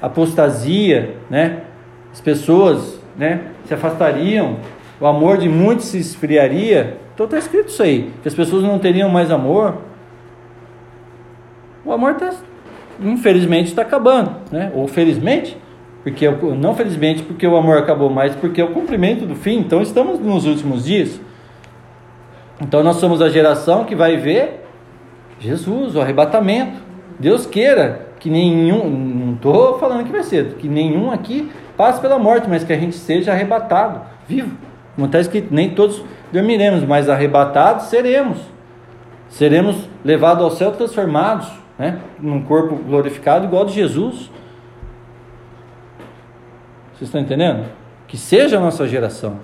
[0.00, 1.62] apostasia, né?
[2.12, 4.58] As pessoas, né, se afastariam,
[5.00, 6.98] o amor de muitos se esfriaria.
[7.14, 9.78] Então está escrito isso aí, que as pessoas não teriam mais amor.
[11.84, 12.32] O amor está,
[13.00, 14.72] infelizmente, está acabando, né?
[14.74, 15.56] Ou felizmente,
[16.02, 19.58] porque não felizmente porque o amor acabou, mas porque é o cumprimento do fim.
[19.58, 21.20] Então estamos nos últimos dias.
[22.60, 24.64] Então nós somos a geração que vai ver
[25.38, 26.82] Jesus, o arrebatamento.
[27.18, 32.18] Deus queira que nenhum, não estou falando que vai ser, que nenhum aqui passe pela
[32.18, 34.56] morte, mas que a gente seja arrebatado, vivo.
[34.94, 38.38] Como está escrito, nem todos dormiremos, mas arrebatados seremos.
[39.28, 41.98] Seremos levados ao céu transformados, né?
[42.20, 44.30] num corpo glorificado igual de Jesus.
[46.92, 47.66] Vocês estão entendendo?
[48.06, 49.40] Que seja a nossa geração.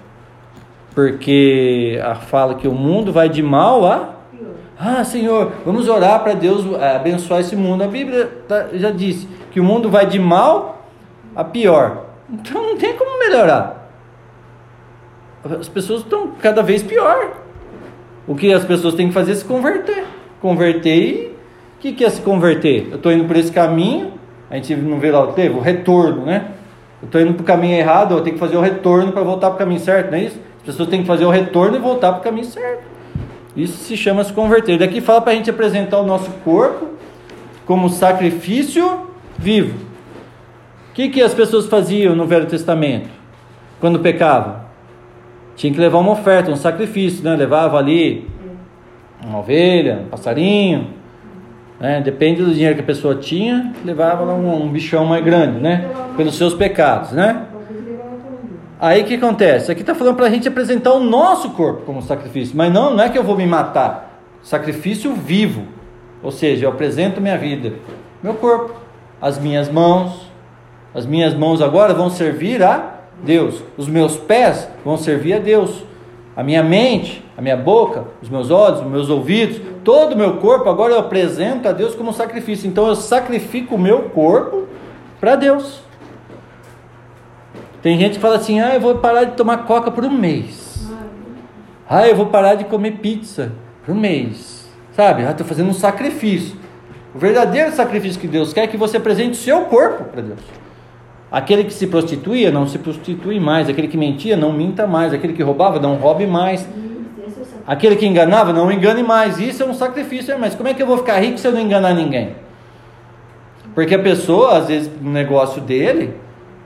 [0.94, 4.20] Porque a fala que o mundo vai de mal a
[4.82, 7.84] ah, Senhor, vamos orar para Deus eh, abençoar esse mundo.
[7.84, 10.86] A Bíblia tá, já disse que o mundo vai de mal
[11.36, 12.06] a pior.
[12.32, 13.90] Então não tem como melhorar.
[15.44, 17.32] As pessoas estão cada vez pior.
[18.26, 20.04] O que as pessoas têm que fazer é se converter.
[20.40, 22.88] converter e o que, que é se converter?
[22.90, 24.12] Eu estou indo por esse caminho,
[24.50, 26.52] a gente não vê lá o teve, o retorno, né?
[27.02, 29.48] Eu estou indo para o caminho errado, eu tenho que fazer o retorno para voltar
[29.48, 30.38] para o caminho certo, não é isso?
[30.58, 32.82] As pessoas têm que fazer o retorno e voltar para o caminho certo.
[33.56, 34.78] Isso se chama se converter.
[34.78, 36.88] Daqui fala para a gente apresentar o nosso corpo
[37.66, 39.06] como sacrifício
[39.38, 39.89] vivo.
[41.00, 43.08] Que, que as pessoas faziam no Velho Testamento
[43.80, 44.56] quando pecavam?
[45.56, 47.34] Tinha que levar uma oferta, um sacrifício, né?
[47.34, 48.28] Levava ali
[49.24, 50.88] uma ovelha, um passarinho,
[51.80, 52.02] né?
[52.02, 55.88] Depende do dinheiro que a pessoa tinha, levava um, um bichão mais grande, né?
[56.18, 57.46] Pelos seus pecados, né?
[58.78, 59.72] Aí o que acontece?
[59.72, 63.02] Aqui está falando para a gente apresentar o nosso corpo como sacrifício, mas não, não
[63.02, 64.20] é que eu vou me matar.
[64.42, 65.62] Sacrifício vivo,
[66.22, 67.72] ou seja, eu apresento minha vida,
[68.22, 68.74] meu corpo,
[69.18, 70.29] as minhas mãos,
[70.94, 75.84] as minhas mãos agora vão servir a Deus, os meus pés vão servir a Deus,
[76.36, 80.38] a minha mente, a minha boca, os meus olhos, os meus ouvidos, todo o meu
[80.38, 82.68] corpo agora eu apresento a Deus como sacrifício.
[82.68, 84.66] Então eu sacrifico o meu corpo
[85.20, 85.82] para Deus.
[87.82, 90.88] Tem gente que fala assim: ah, eu vou parar de tomar coca por um mês.
[91.88, 93.52] Ah, eu vou parar de comer pizza
[93.84, 94.68] por um mês.
[94.94, 95.24] Sabe?
[95.24, 96.56] Ah, estou fazendo um sacrifício.
[97.14, 100.40] O verdadeiro sacrifício que Deus quer é que você apresente o seu corpo para Deus.
[101.30, 103.68] Aquele que se prostituía, não se prostitui mais.
[103.68, 105.12] Aquele que mentia, não minta mais.
[105.12, 106.68] Aquele que roubava, não roube mais.
[107.66, 109.38] Aquele que enganava, não engane mais.
[109.38, 110.36] Isso é um sacrifício.
[110.38, 112.34] Mas como é que eu vou ficar rico se eu não enganar ninguém?
[113.74, 116.14] Porque a pessoa, às vezes, no negócio dele,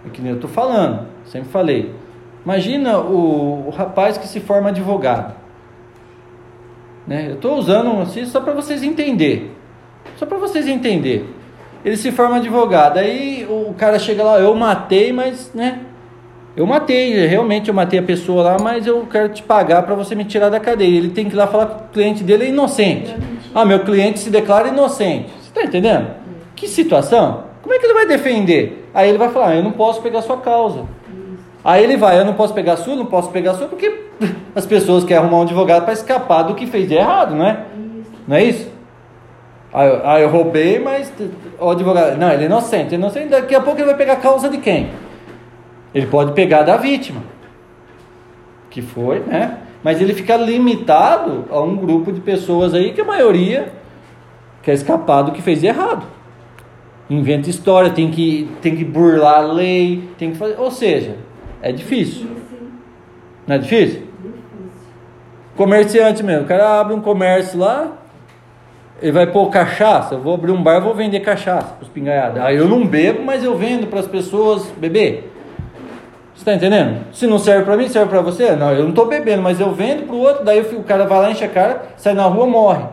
[0.06, 1.94] é que nem eu estou falando, sempre falei.
[2.44, 5.34] Imagina o, o rapaz que se forma advogado.
[7.06, 7.28] Né?
[7.28, 9.50] Eu estou usando assim só para vocês entenderem.
[10.16, 11.26] Só para vocês entenderem.
[11.84, 12.98] Ele se forma advogado.
[12.98, 15.80] Aí o cara chega lá, eu matei, mas, né?
[16.56, 20.14] Eu matei, realmente eu matei a pessoa lá, mas eu quero te pagar para você
[20.14, 20.96] me tirar da cadeia.
[20.96, 23.14] Ele tem que ir lá falar que o cliente dele é inocente.
[23.52, 25.30] Ah, meu cliente se declara inocente.
[25.40, 26.06] Você está entendendo?
[26.54, 27.44] Que situação?
[27.60, 28.88] Como é que ele vai defender?
[28.94, 30.84] Aí ele vai falar: ah, Eu não posso pegar sua causa.
[31.64, 34.04] Aí ele vai: Eu não posso pegar a sua, não posso pegar a sua, porque
[34.54, 37.64] as pessoas querem arrumar um advogado para escapar do que fez de errado, não é?
[38.28, 38.73] Não é isso?
[39.74, 41.12] Ah, eu, ah, eu roubei, mas
[41.58, 42.16] o advogado.
[42.16, 42.94] Não, ele é inocente.
[42.94, 43.28] É inocente.
[43.28, 44.90] Daqui a pouco ele vai pegar a causa de quem?
[45.92, 47.22] Ele pode pegar da vítima.
[48.70, 49.58] Que foi, né?
[49.82, 53.72] Mas ele fica limitado a um grupo de pessoas aí que a maioria
[54.62, 56.14] quer escapar do que fez de errado
[57.08, 60.58] inventa história, tem que, tem que burlar a lei, tem que fazer.
[60.58, 61.16] Ou seja,
[61.60, 62.26] é difícil.
[63.46, 64.02] Não é difícil?
[65.56, 67.92] Comerciante mesmo, o cara abre um comércio lá,
[69.02, 72.40] ele vai pôr cachaça, eu vou abrir um bar, vou vender cachaça para os pingaiados.
[72.40, 75.32] Aí eu não bebo, mas eu vendo para as pessoas beber.
[76.34, 77.04] Você está entendendo?
[77.12, 78.56] Se não serve para mim, serve para você?
[78.56, 81.20] Não, eu não estou bebendo, mas eu vendo para o outro, daí o cara vai
[81.20, 82.84] lá, enche a cara, sai na rua, morre.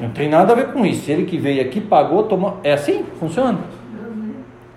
[0.00, 1.10] Não tem nada a ver com isso.
[1.10, 2.58] Ele que veio aqui, pagou, tomou.
[2.62, 3.04] É assim?
[3.18, 3.58] Funciona?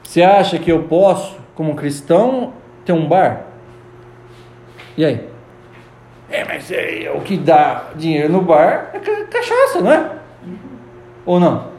[0.03, 2.53] Você acha que eu posso, como cristão,
[2.86, 3.45] ter um bar?
[4.97, 5.28] E aí?
[6.31, 10.11] É, mas é, o que dá dinheiro no bar é cachaça, não é?
[11.25, 11.69] Ou não?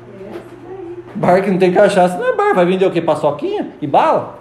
[1.14, 2.54] Bar que não tem cachaça não é bar.
[2.54, 3.00] Vai vender o que?
[3.00, 4.40] Paçoquinha e bala?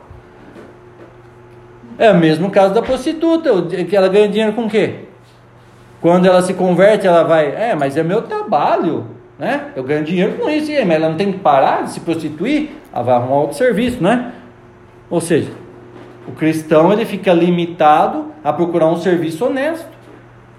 [1.97, 3.49] É o mesmo caso da prostituta,
[3.85, 5.01] que ela ganha dinheiro com o quê?
[6.01, 9.05] Quando ela se converte, ela vai, é, mas é meu trabalho,
[9.37, 9.71] né?
[9.75, 13.03] Eu ganho dinheiro com isso, mas ela não tem que parar de se prostituir, ela
[13.03, 14.31] vai arrumar outro serviço, né?
[15.09, 15.51] Ou seja,
[16.25, 19.98] o cristão ele fica limitado a procurar um serviço honesto,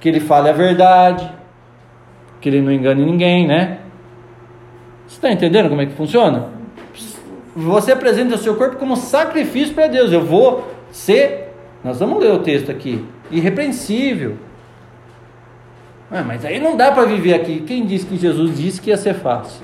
[0.01, 1.31] que ele fale a verdade,
[2.41, 3.79] que ele não engane ninguém, né?
[5.07, 6.49] Você está entendendo como é que funciona?
[7.55, 10.13] Você apresenta o seu corpo como sacrifício para Deus.
[10.13, 11.53] Eu vou ser,
[11.85, 14.37] nós vamos ler o texto aqui, irrepreensível
[16.11, 17.61] ah, mas aí não dá para viver aqui.
[17.61, 19.63] Quem disse que Jesus disse que ia ser fácil?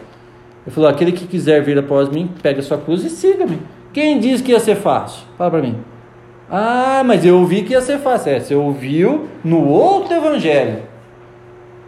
[0.64, 3.60] Ele falou: aquele que quiser vir após mim, pega sua cruz e siga-me.
[3.92, 5.26] Quem disse que ia ser fácil?
[5.36, 5.76] Fala para mim.
[6.50, 8.32] Ah, mas eu ouvi que ia ser fácil.
[8.32, 10.82] É, você ouviu no outro evangelho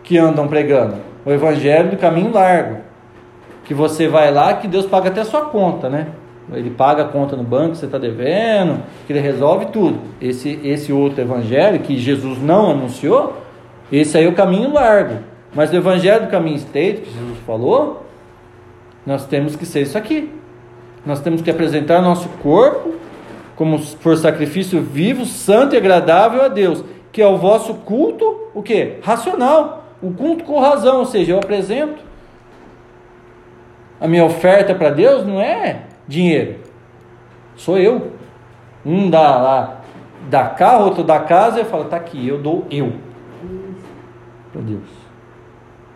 [0.02, 0.96] que andam pregando.
[1.24, 2.78] O evangelho do caminho largo.
[3.64, 6.08] Que você vai lá que Deus paga até a sua conta, né?
[6.52, 9.98] Ele paga a conta no banco, você está devendo, que ele resolve tudo.
[10.20, 13.36] Esse, esse outro evangelho que Jesus não anunciou,
[13.92, 15.16] esse aí é o caminho largo.
[15.54, 18.06] Mas o evangelho do caminho estreito, que Jesus falou,
[19.04, 20.32] nós temos que ser isso aqui.
[21.04, 22.94] Nós temos que apresentar nosso corpo
[23.58, 28.62] como por sacrifício vivo, santo e agradável a Deus, que é o vosso culto, o
[28.62, 28.98] que?
[29.02, 29.84] Racional.
[30.00, 31.98] O culto com razão, ou seja, eu apresento.
[34.00, 36.60] A minha oferta para Deus não é dinheiro.
[37.56, 38.12] Sou eu.
[38.86, 39.80] Um dá lá,
[40.30, 42.92] dá carro, outro dá casa, e fala, tá aqui, eu dou eu
[44.52, 44.88] para Deus.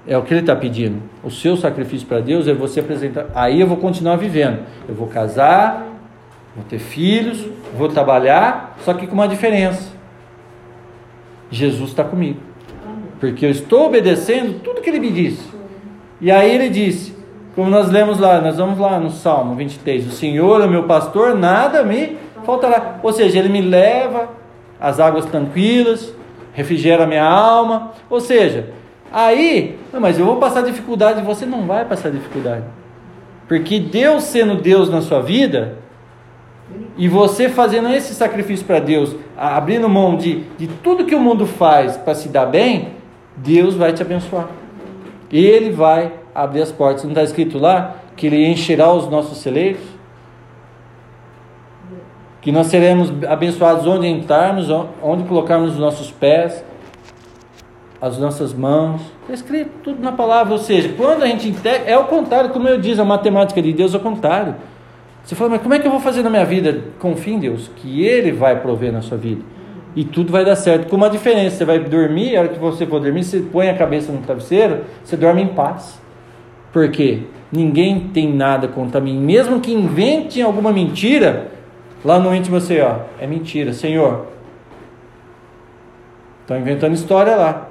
[0.04, 1.00] É o que ele está pedindo.
[1.22, 3.26] O seu sacrifício para Deus é você apresentar.
[3.36, 4.64] Aí eu vou continuar vivendo.
[4.88, 5.91] Eu vou casar,
[6.54, 9.90] vou ter filhos, vou trabalhar, só que com uma diferença.
[11.50, 12.40] Jesus está comigo.
[13.20, 15.48] Porque eu estou obedecendo tudo que ele me disse.
[16.20, 17.16] E aí ele disse,
[17.54, 21.34] como nós lemos lá, nós vamos lá no Salmo 23, o Senhor é meu pastor,
[21.34, 22.98] nada me faltará.
[23.02, 24.30] Ou seja, ele me leva
[24.80, 26.14] às águas tranquilas,
[26.52, 27.92] refrigera minha alma.
[28.08, 28.70] Ou seja,
[29.12, 32.64] aí, não, mas eu vou passar dificuldade, você não vai passar dificuldade.
[33.46, 35.76] Porque Deus sendo Deus na sua vida,
[36.96, 41.46] e você fazendo esse sacrifício para Deus, abrindo mão de, de tudo que o mundo
[41.46, 42.90] faz para se dar bem,
[43.36, 44.48] Deus vai te abençoar.
[45.30, 47.04] Ele vai abrir as portas.
[47.04, 49.80] Não está escrito lá que Ele encherá os nossos celeiros?
[52.42, 54.68] Que nós seremos abençoados onde entrarmos,
[55.02, 56.62] onde colocarmos os nossos pés,
[58.00, 59.00] as nossas mãos.
[59.22, 60.52] Está escrito tudo na palavra.
[60.52, 63.72] Ou seja, quando a gente integra, é o contrário, como eu disse, a matemática de
[63.72, 64.56] Deus é o contrário.
[65.24, 66.80] Você fala, mas como é que eu vou fazer na minha vida?
[66.98, 69.42] Confie em Deus, que Ele vai prover na sua vida.
[69.94, 70.88] E tudo vai dar certo.
[70.88, 73.76] Com uma diferença, você vai dormir, a hora que você for dormir, você põe a
[73.76, 76.00] cabeça no travesseiro, você dorme em paz.
[76.72, 77.24] Por quê?
[77.52, 79.18] Ninguém tem nada contra mim.
[79.18, 81.48] Mesmo que inventem alguma mentira,
[82.04, 84.26] lá no íntimo você, ó, é mentira, Senhor.
[86.40, 87.68] Estão inventando história lá.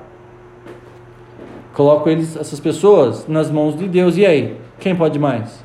[1.74, 4.16] Coloco eles, essas pessoas nas mãos de Deus.
[4.18, 4.58] E aí?
[4.80, 5.64] Quem pode mais?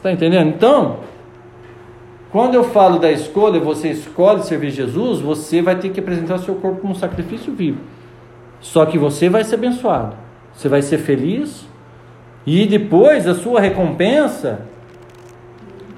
[0.00, 0.48] Está entendendo?
[0.48, 1.00] Então,
[2.32, 6.54] quando eu falo da escolha, você escolhe servir Jesus, você vai ter que apresentar seu
[6.54, 7.78] corpo como um sacrifício vivo.
[8.60, 10.16] Só que você vai ser abençoado,
[10.52, 11.66] você vai ser feliz,
[12.46, 14.60] e depois a sua recompensa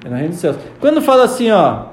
[0.03, 0.57] é na reino dos céus.
[0.79, 1.85] Quando fala assim, ó,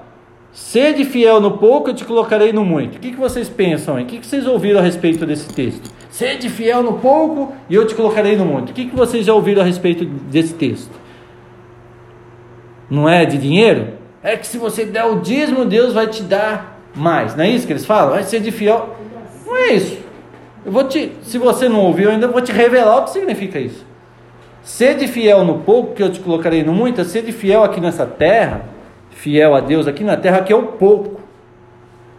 [0.53, 2.96] sede fiel no pouco, eu te colocarei no muito.
[2.96, 4.05] O que, que vocês pensam aí?
[4.05, 5.90] O que, que vocês ouviram a respeito desse texto?
[6.11, 8.70] Sede fiel no pouco e eu te colocarei no muito.
[8.70, 10.99] O que, que vocês já ouviram a respeito desse texto?
[12.90, 13.88] Não é de dinheiro,
[14.22, 17.35] é que se você der o dízimo, Deus vai te dar mais.
[17.37, 18.11] Não é isso que eles falam?
[18.11, 18.96] Vai ser de fiel.
[19.46, 19.98] Não é isso.
[20.64, 23.59] Eu vou te, se você não ouviu, eu ainda vou te revelar o que significa
[23.59, 23.87] isso.
[24.62, 28.05] Sede fiel no pouco que eu te colocarei no muito, é sede fiel aqui nessa
[28.05, 28.66] terra,
[29.11, 31.20] fiel a Deus aqui na terra, que é o pouco.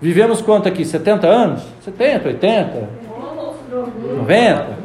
[0.02, 0.84] Vivemos quanto aqui?
[0.84, 1.62] 70 anos?
[1.82, 2.90] 70, 80?
[4.18, 4.82] 90?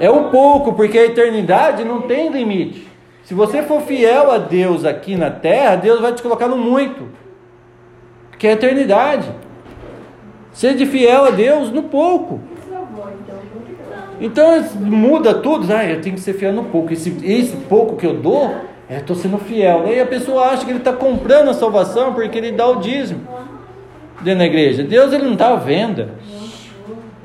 [0.00, 2.85] É o pouco, porque a eternidade não tem limite.
[3.26, 7.08] Se você for fiel a Deus aqui na terra, Deus vai te colocar no muito,
[8.38, 9.28] que é a eternidade.
[10.52, 12.40] Seja fiel a Deus no pouco.
[14.20, 15.66] Então muda tudo.
[15.72, 16.92] Ah, eu tenho que ser fiel no pouco.
[16.92, 18.54] Esse, esse pouco que eu dou,
[18.88, 19.82] eu estou sendo fiel.
[19.86, 23.26] Aí a pessoa acha que ele está comprando a salvação porque ele dá o dízimo
[24.20, 24.84] dentro da igreja.
[24.84, 26.10] Deus ele não está à venda.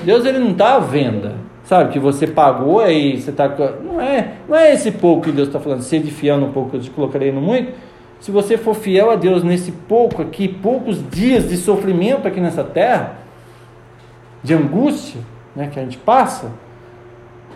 [0.04, 1.36] Deus ele não está à venda.
[1.64, 3.48] Sabe, que você pagou e você está.
[3.84, 6.76] Não é, não é esse pouco que Deus está falando, ser de fiel no pouco,
[6.76, 7.72] eu te colocarei no muito.
[8.20, 12.64] Se você for fiel a Deus nesse pouco aqui, poucos dias de sofrimento aqui nessa
[12.64, 13.16] terra,
[14.44, 15.22] de angústia
[15.56, 16.52] né, que a gente passa,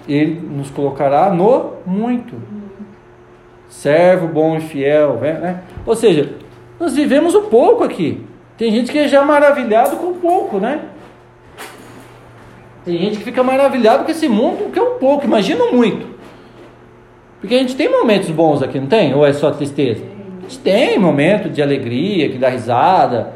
[0.08, 2.36] Ele nos colocará no muito.
[3.70, 5.20] Servo bom e fiel.
[5.22, 5.62] Né?
[5.86, 6.34] Ou seja,
[6.80, 8.26] nós vivemos o pouco aqui.
[8.58, 10.82] Tem gente que é já maravilhado com pouco, né?
[12.86, 16.06] Tem gente que fica maravilhado com esse mundo que é um pouco, imagina muito.
[17.42, 19.14] Porque a gente tem momentos bons aqui, não tem?
[19.14, 20.04] Ou é só tristeza?
[20.40, 23.34] A gente tem momento de alegria, que dá risada.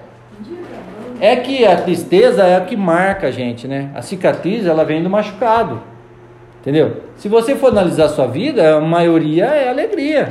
[1.19, 3.89] É que a tristeza é a que marca a gente, né?
[3.95, 5.81] A cicatriz, ela vem do machucado.
[6.61, 6.97] Entendeu?
[7.17, 10.29] Se você for analisar a sua vida, a maioria é alegria.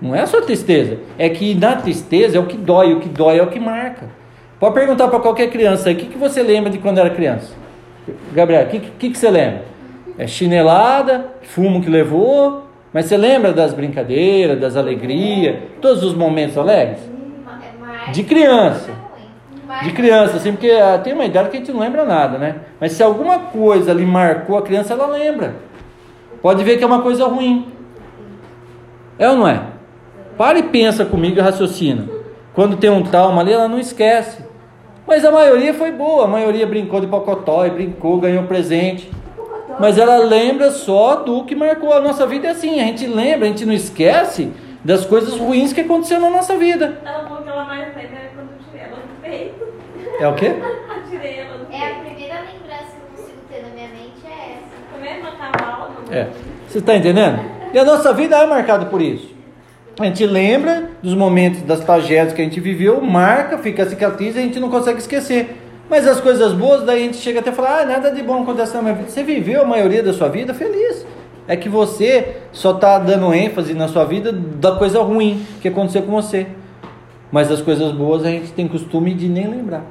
[0.00, 0.98] Não é só tristeza.
[1.18, 4.06] É que na tristeza é o que dói, o que dói é o que marca.
[4.60, 7.65] Pode perguntar para qualquer criança aí, o que, que você lembra de quando era criança?
[8.32, 9.64] Gabriel, o que, que, que você lembra?
[10.18, 16.56] É chinelada, fumo que levou, mas você lembra das brincadeiras, das alegrias, todos os momentos
[16.56, 17.00] alegres?
[18.12, 18.90] De criança.
[19.82, 22.56] De criança, assim, porque ah, tem uma idade que a gente não lembra nada, né?
[22.80, 25.56] Mas se alguma coisa ali marcou a criança, ela lembra.
[26.40, 27.66] Pode ver que é uma coisa ruim.
[29.18, 29.62] É ou não é?
[30.38, 32.08] Para e pensa comigo e raciocina.
[32.54, 34.42] Quando tem um trauma ali, ela não esquece.
[35.06, 39.08] Mas a maioria foi boa, a maioria brincou de pocotó e brincou, ganhou presente.
[39.78, 42.48] Mas ela lembra só do que marcou a nossa vida.
[42.48, 44.50] É assim, a gente lembra, a gente não esquece
[44.82, 46.98] das coisas ruins que aconteceram na nossa vida.
[47.04, 49.66] Ela falou que ela mais lembra é quando eu tirei ela do peito.
[50.18, 50.54] É o quê?
[51.10, 51.82] tirei ela do peito.
[51.82, 54.76] É a primeira lembrança que eu consigo ter na minha mente é essa.
[54.92, 55.90] Comer uma cavalo.
[56.10, 56.28] É.
[56.68, 57.40] Você está entendendo?
[57.72, 59.35] E a nossa vida é marcada por isso.
[59.98, 64.36] A gente lembra dos momentos, das tragédias que a gente viveu, marca, fica a cicatriz
[64.36, 65.56] e a gente não consegue esquecer.
[65.88, 68.42] Mas as coisas boas, daí a gente chega até a falar: ah, nada de bom
[68.42, 69.08] acontece na minha vida.
[69.08, 71.06] Você viveu a maioria da sua vida feliz.
[71.48, 76.02] É que você só está dando ênfase na sua vida da coisa ruim que aconteceu
[76.02, 76.46] com você.
[77.32, 79.84] Mas as coisas boas a gente tem costume de nem lembrar.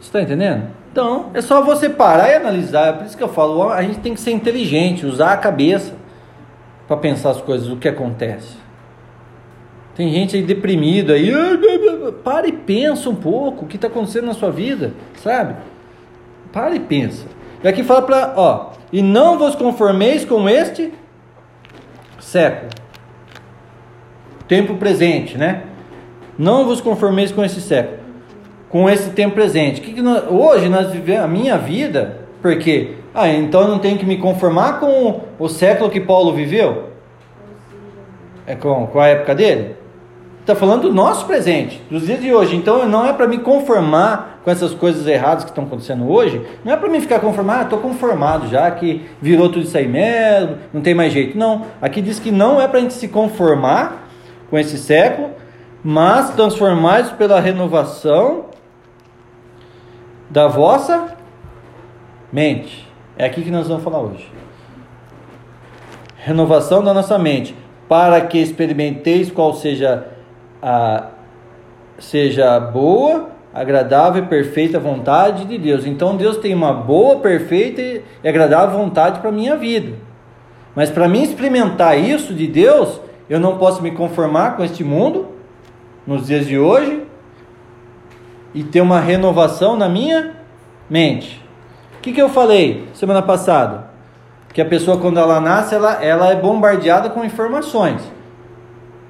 [0.00, 0.68] Você está entendendo?
[0.90, 2.88] Então, é só você parar e analisar.
[2.88, 6.05] É por isso que eu falo, a gente tem que ser inteligente, usar a cabeça
[6.86, 8.56] para pensar as coisas, o que acontece.
[9.94, 11.32] Tem gente aí deprimido aí,
[12.22, 15.54] para e pensa um pouco o que está acontecendo na sua vida, sabe?
[16.52, 17.26] Para e pensa.
[17.64, 20.92] E aqui fala para, ó, e não vos conformeis com este
[22.20, 22.70] século.
[24.46, 25.62] Tempo presente, né?
[26.38, 27.98] Não vos conformeis com esse século,
[28.68, 29.80] com esse tempo presente.
[29.80, 33.96] Que que nós, hoje nós vivemos a minha vida, porque ah, então eu não tenho
[33.96, 36.90] que me conformar com o século que Paulo viveu?
[38.46, 39.74] É com, com a época dele?
[40.42, 42.54] Está falando do nosso presente, dos dias de hoje.
[42.54, 46.40] Então não é para me conformar com essas coisas erradas que estão acontecendo hoje.
[46.62, 49.88] Não é para mim ficar conformado, ah, estou conformado já que virou tudo isso aí
[49.88, 51.36] mesmo, não tem mais jeito.
[51.38, 51.62] Não.
[51.80, 54.08] Aqui diz que não é para a gente se conformar
[54.50, 55.30] com esse século,
[55.82, 58.44] mas transformados pela renovação
[60.30, 61.16] da vossa
[62.30, 62.85] mente.
[63.18, 64.30] É aqui que nós vamos falar hoje.
[66.16, 67.54] Renovação da nossa mente,
[67.88, 70.06] para que experimenteis qual seja
[70.60, 71.08] a,
[71.98, 75.86] seja boa, agradável e perfeita vontade de Deus.
[75.86, 79.96] Então Deus tem uma boa, perfeita e agradável vontade para minha vida.
[80.74, 83.00] Mas para mim experimentar isso de Deus,
[83.30, 85.28] eu não posso me conformar com este mundo
[86.06, 87.02] nos dias de hoje
[88.52, 90.34] e ter uma renovação na minha
[90.90, 91.45] mente.
[92.06, 93.90] Que, que eu falei semana passada?
[94.54, 98.00] Que a pessoa, quando ela nasce, ela, ela é bombardeada com informações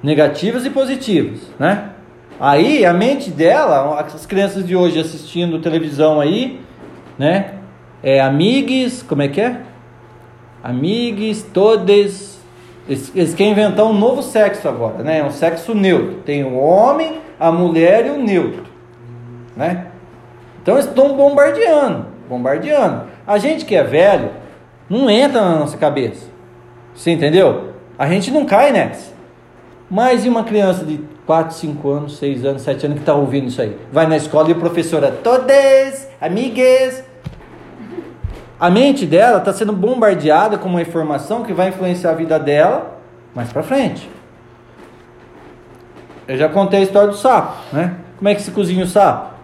[0.01, 1.91] negativas e positivas, né?
[2.39, 6.59] Aí a mente dela, as crianças de hoje assistindo televisão aí,
[7.19, 7.53] né?
[8.01, 9.61] É amigues, como é que é?
[10.63, 12.39] Amigues, todes.
[12.89, 15.19] Eles, eles querem inventar um novo sexo agora, né?
[15.19, 16.15] É um sexo neutro.
[16.25, 18.63] Tem o homem, a mulher e o neutro,
[19.55, 19.85] né?
[20.63, 23.03] Então eles estão bombardeando, bombardeando.
[23.25, 24.31] A gente que é velho,
[24.89, 26.27] não entra na nossa cabeça.
[26.93, 27.73] Você entendeu?
[27.97, 29.13] A gente não cai nessa.
[29.89, 33.47] Mas e uma criança de 4, 5 anos, 6 anos, 7 anos que está ouvindo
[33.47, 33.77] isso aí?
[33.91, 37.03] Vai na escola e a professora, todas, amigas.
[38.59, 42.97] A mente dela está sendo bombardeada com uma informação que vai influenciar a vida dela
[43.35, 44.09] mais para frente.
[46.27, 47.95] Eu já contei a história do sapo, né?
[48.17, 49.36] Como é que se cozinha o sapo?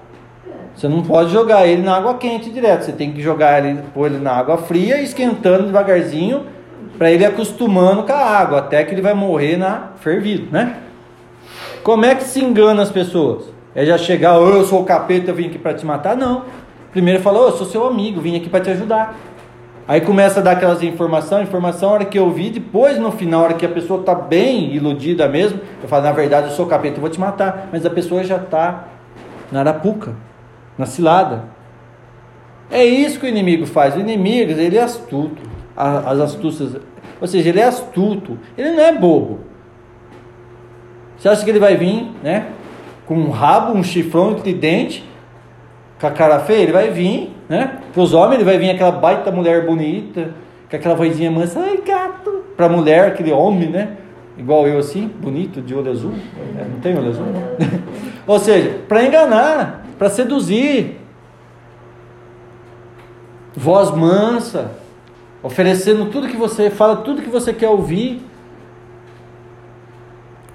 [0.75, 2.83] Você não pode jogar ele na água quente direto.
[2.83, 6.45] Você tem que jogar ele, pôr ele na água fria, esquentando devagarzinho
[6.97, 10.77] para ele acostumando com a água, até que ele vai morrer na fervido, né?
[11.83, 13.45] Como é que se engana as pessoas?
[13.75, 16.15] É já chegar, oh, eu sou o capeta, eu vim aqui para te matar?
[16.15, 16.43] Não.
[16.91, 19.15] Primeiro fala, oh, eu sou seu amigo, vim aqui para te ajudar.
[19.87, 23.41] Aí começa a dar aquelas informações, informação, a hora que eu vi, depois no final,
[23.41, 26.67] a hora que a pessoa está bem iludida mesmo, eu falo, na verdade eu sou
[26.67, 27.67] capeta, eu vou te matar.
[27.71, 28.85] Mas a pessoa já está
[29.51, 30.13] na arapuca,
[30.77, 31.45] na cilada.
[32.71, 33.95] É isso que o inimigo faz.
[33.95, 36.75] O inimigo, ele é astuto as astúcias.
[37.19, 39.39] Ou seja, ele é astuto, ele não é bobo.
[41.17, 42.47] Você acha que ele vai vir, né?
[43.05, 45.03] Com um rabo, um chifrão de dente,
[45.99, 46.63] com a cara feia?
[46.63, 47.79] Ele vai vir, né?
[47.93, 50.33] Para os homens, ele vai vir aquela baita mulher bonita,
[50.69, 52.43] com aquela vozinha mansa, ai gato.
[52.57, 53.97] Para a mulher, aquele homem, né?
[54.37, 56.13] Igual eu assim, bonito, de olho azul.
[56.59, 57.25] É, não tem olho azul?
[57.25, 57.79] Não.
[58.33, 60.99] Ou seja, para enganar, para seduzir.
[63.55, 64.71] Voz mansa
[65.41, 68.21] oferecendo tudo que você fala, tudo que você quer ouvir.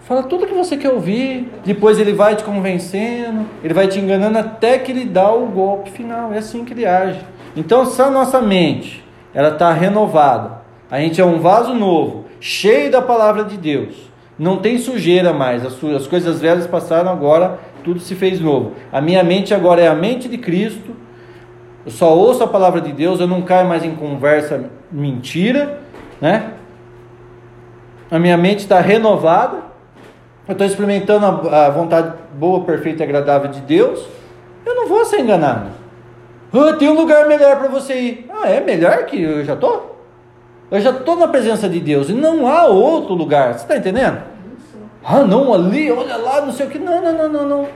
[0.03, 4.39] Fala tudo que você quer ouvir, depois ele vai te convencendo, ele vai te enganando
[4.39, 6.33] até que ele dá o golpe final.
[6.33, 7.21] É assim que ele age.
[7.57, 12.91] Então, se a nossa mente ela está renovada, a gente é um vaso novo, cheio
[12.91, 14.09] da palavra de Deus,
[14.39, 18.73] não tem sujeira mais, as, as coisas velhas passaram agora, tudo se fez novo.
[18.93, 20.97] A minha mente agora é a mente de Cristo
[21.89, 25.81] eu só ouço a palavra de Deus, eu não caio mais em conversa mentira,
[26.21, 26.53] né?
[28.11, 29.57] A minha mente está renovada,
[30.47, 34.07] eu estou experimentando a, a, vontade boa, perfeita e agradável de Deus,
[34.67, 35.71] eu não vou ser enganado.
[36.53, 38.27] Ah, tem um lugar melhor para você ir.
[38.29, 40.05] Ah, é melhor que eu já estou?
[40.71, 43.55] Eu já estou na presença de Deus e não há outro lugar.
[43.55, 44.21] Você está entendendo?
[45.05, 46.79] Ah, não, ali, olha lá, não sei o que.
[46.79, 47.69] Não, não, não, não, não.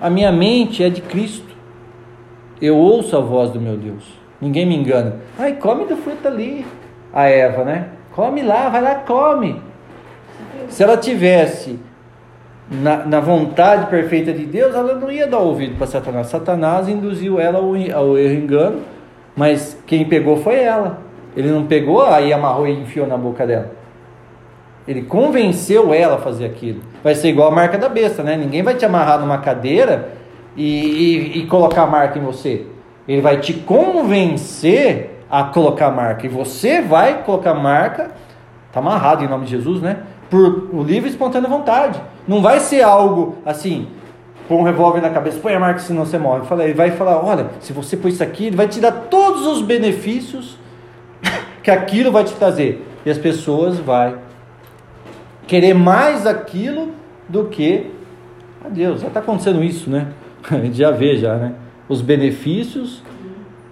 [0.00, 1.52] A minha mente é de Cristo.
[2.60, 4.04] Eu ouço a voz do meu Deus.
[4.40, 5.16] Ninguém me engana.
[5.38, 6.66] Ai, come do fruto ali.
[7.12, 7.88] A Eva, né?
[8.14, 9.60] Come lá, vai lá, come.
[10.68, 11.78] Se ela tivesse
[12.70, 16.28] na, na vontade perfeita de Deus, ela não ia dar ouvido para Satanás.
[16.28, 18.80] Satanás induziu ela ao, ao erro engano,
[19.36, 20.98] mas quem pegou foi ela.
[21.36, 23.70] Ele não pegou, aí amarrou e enfiou na boca dela.
[24.86, 26.80] Ele convenceu ela a fazer aquilo.
[27.02, 28.36] Vai ser igual a marca da besta, né?
[28.36, 30.14] Ninguém vai te amarrar numa cadeira
[30.56, 32.66] e, e, e colocar a marca em você.
[33.06, 36.26] Ele vai te convencer a colocar a marca.
[36.26, 38.10] E você vai colocar a marca,
[38.68, 39.98] está amarrado em nome de Jesus, né?
[40.28, 42.00] Por o livre e espontânea vontade.
[42.26, 43.88] Não vai ser algo assim,
[44.48, 46.42] põe um revólver na cabeça, põe a marca, senão você morre.
[46.62, 49.62] Ele vai falar: olha, se você pôr isso aqui, ele vai te dar todos os
[49.62, 50.58] benefícios
[51.62, 52.86] que aquilo vai te trazer.
[53.04, 54.31] E as pessoas vão
[55.46, 56.90] querer mais aquilo
[57.28, 57.90] do que
[58.64, 59.00] a Deus.
[59.00, 60.08] Já está acontecendo isso, né?
[60.50, 61.54] A gente já vê já, né?
[61.88, 63.02] Os benefícios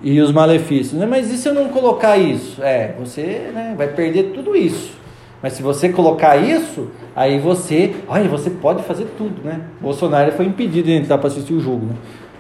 [0.02, 0.98] e os malefícios.
[0.98, 1.06] Né?
[1.06, 2.62] Mas e se eu não colocar isso?
[2.62, 4.98] É, você né, vai perder tudo isso.
[5.42, 9.62] Mas se você colocar isso, aí você, olha, você pode fazer tudo, né?
[9.80, 11.94] Bolsonaro foi impedido de entrar para assistir o jogo, né?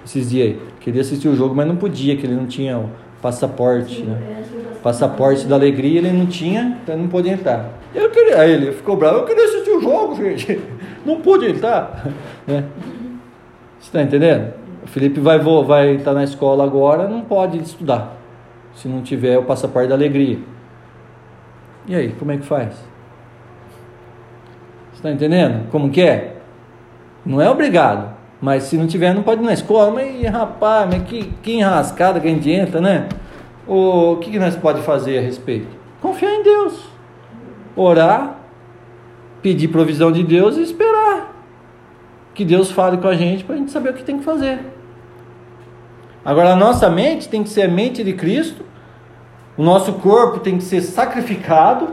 [0.04, 0.60] Esses dias aí.
[0.80, 2.78] Queria assistir o jogo, mas não podia, que ele não tinha
[3.20, 4.44] passaporte, né?
[4.82, 7.70] Passaporte da alegria ele não tinha, então não podia entrar.
[7.94, 10.60] Eu queria, aí ele ficou bravo, eu queria assistir o jogo, gente.
[11.04, 12.06] Não pude entrar,
[12.46, 12.64] né?
[13.78, 14.52] Você está entendendo?
[14.84, 18.18] O Felipe vai vai estar tá na escola agora, não pode estudar
[18.74, 20.38] se não tiver o passaporte da alegria.
[21.86, 22.74] E aí, como é que faz?
[24.92, 25.68] Está entendendo?
[25.70, 26.36] Como que é?
[27.24, 28.14] Não é obrigado.
[28.40, 29.90] Mas se não tiver, não pode ir na escola.
[29.90, 33.08] Mas rapaz, mas que, que enrascada que a gente entra, né?
[33.66, 35.68] O, que, que nós pode fazer a respeito?
[36.00, 36.88] Confiar em Deus.
[37.76, 38.36] Orar,
[39.42, 41.30] pedir provisão de Deus e esperar
[42.34, 44.60] que Deus fale com a gente para a gente saber o que tem que fazer.
[46.24, 48.64] Agora, a nossa mente tem que ser a mente de Cristo,
[49.56, 51.88] o nosso corpo tem que ser sacrificado,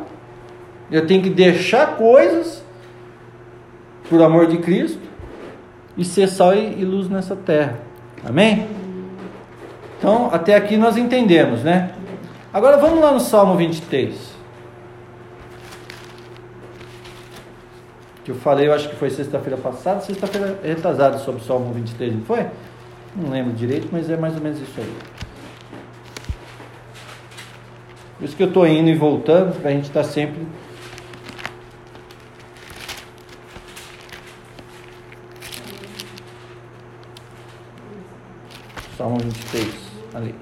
[0.89, 2.63] eu tenho que deixar coisas
[4.09, 5.06] por amor de Cristo
[5.97, 7.79] e ser sal e luz nessa terra.
[8.23, 8.67] Amém?
[9.97, 11.91] Então, até aqui nós entendemos, né?
[12.53, 14.37] Agora vamos lá no Salmo 23.
[18.23, 22.13] Que eu falei, eu acho que foi sexta-feira passada, sexta-feira retrasada sobre o Salmo 23,
[22.13, 22.45] não foi?
[23.15, 24.93] Não lembro direito, mas é mais ou menos isso aí.
[28.17, 30.45] Por isso que eu estou indo e voltando, para a gente estar tá sempre
[38.97, 39.67] Salmo 23,
[40.15, 40.33] ali.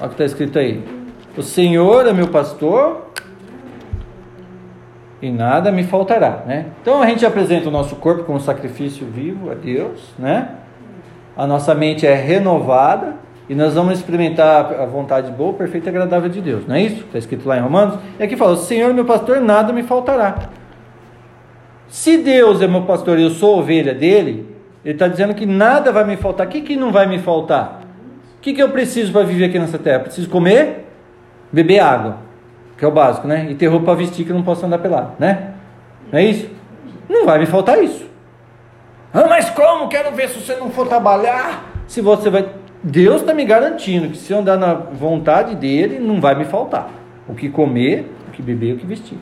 [0.00, 0.82] Olha o que está escrito aí.
[1.36, 3.10] O Senhor é meu pastor
[5.20, 6.66] e nada me faltará, né?
[6.80, 10.52] Então a gente apresenta o nosso corpo como sacrifício vivo a Deus, né?
[11.36, 13.16] A nossa mente é renovada
[13.46, 17.04] e nós vamos experimentar a vontade boa, perfeita e agradável de Deus, não é isso?
[17.04, 17.98] Está escrito lá em Romanos.
[18.18, 20.48] E aqui fala: o Senhor é meu pastor, nada me faltará.
[21.88, 25.92] Se Deus é meu pastor e eu sou ovelha dele, ele está dizendo que nada
[25.92, 26.46] vai me faltar.
[26.46, 27.80] O que, que não vai me faltar?
[28.38, 30.00] O que, que eu preciso para viver aqui nessa terra?
[30.00, 30.86] Preciso comer,
[31.52, 32.18] beber água,
[32.76, 33.48] que é o básico, né?
[33.50, 35.54] E ter roupa para vestir que eu não posso andar pelado, né?
[36.12, 36.48] Não é isso?
[37.08, 38.06] Não vai me faltar isso.
[39.12, 39.88] Ah, mas como?
[39.88, 41.64] Quero ver se você não for trabalhar.
[41.86, 42.48] Se você vai.
[42.82, 46.90] Deus está me garantindo que se eu andar na vontade dele, não vai me faltar.
[47.26, 49.18] O que comer, o que beber, o que vestir.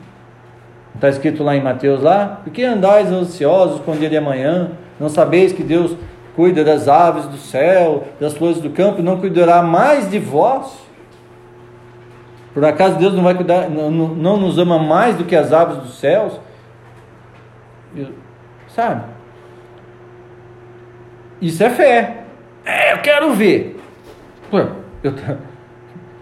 [0.95, 4.71] Está escrito lá em Mateus lá, por que andais ansiosos com o dia de amanhã?
[4.99, 5.95] Não sabeis que Deus
[6.35, 10.85] cuida das aves do céu, das flores do campo, não cuidará mais de vós?
[12.53, 15.77] Por acaso Deus não vai cuidar, não, não nos ama mais do que as aves
[15.77, 16.39] dos céus?
[17.93, 18.07] Eu,
[18.69, 19.03] sabe?
[21.41, 22.23] Isso é fé.
[22.63, 23.77] É, eu quero ver.
[24.49, 24.59] Pô,
[25.03, 25.13] eu,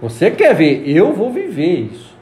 [0.02, 0.90] você quer ver?
[0.90, 2.13] Eu vou viver isso.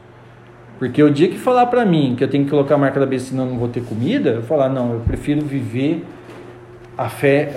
[0.82, 3.06] Porque o dia que falar para mim que eu tenho que colocar a marca da
[3.06, 6.04] besta senão eu não vou ter comida, eu falar, não, eu prefiro viver
[6.98, 7.52] a fé,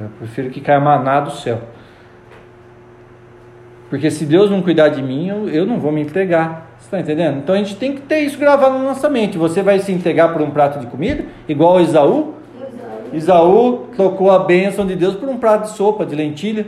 [0.00, 1.60] eu prefiro que caia maná do céu.
[3.88, 6.72] Porque se Deus não cuidar de mim, eu, eu não vou me entregar.
[6.80, 7.38] Você está entendendo?
[7.38, 9.38] Então a gente tem que ter isso gravado na nossa mente.
[9.38, 12.34] Você vai se entregar por um prato de comida, igual a Isaú.
[13.12, 16.66] Isaú trocou a bênção de Deus por um prato de sopa, de lentilha.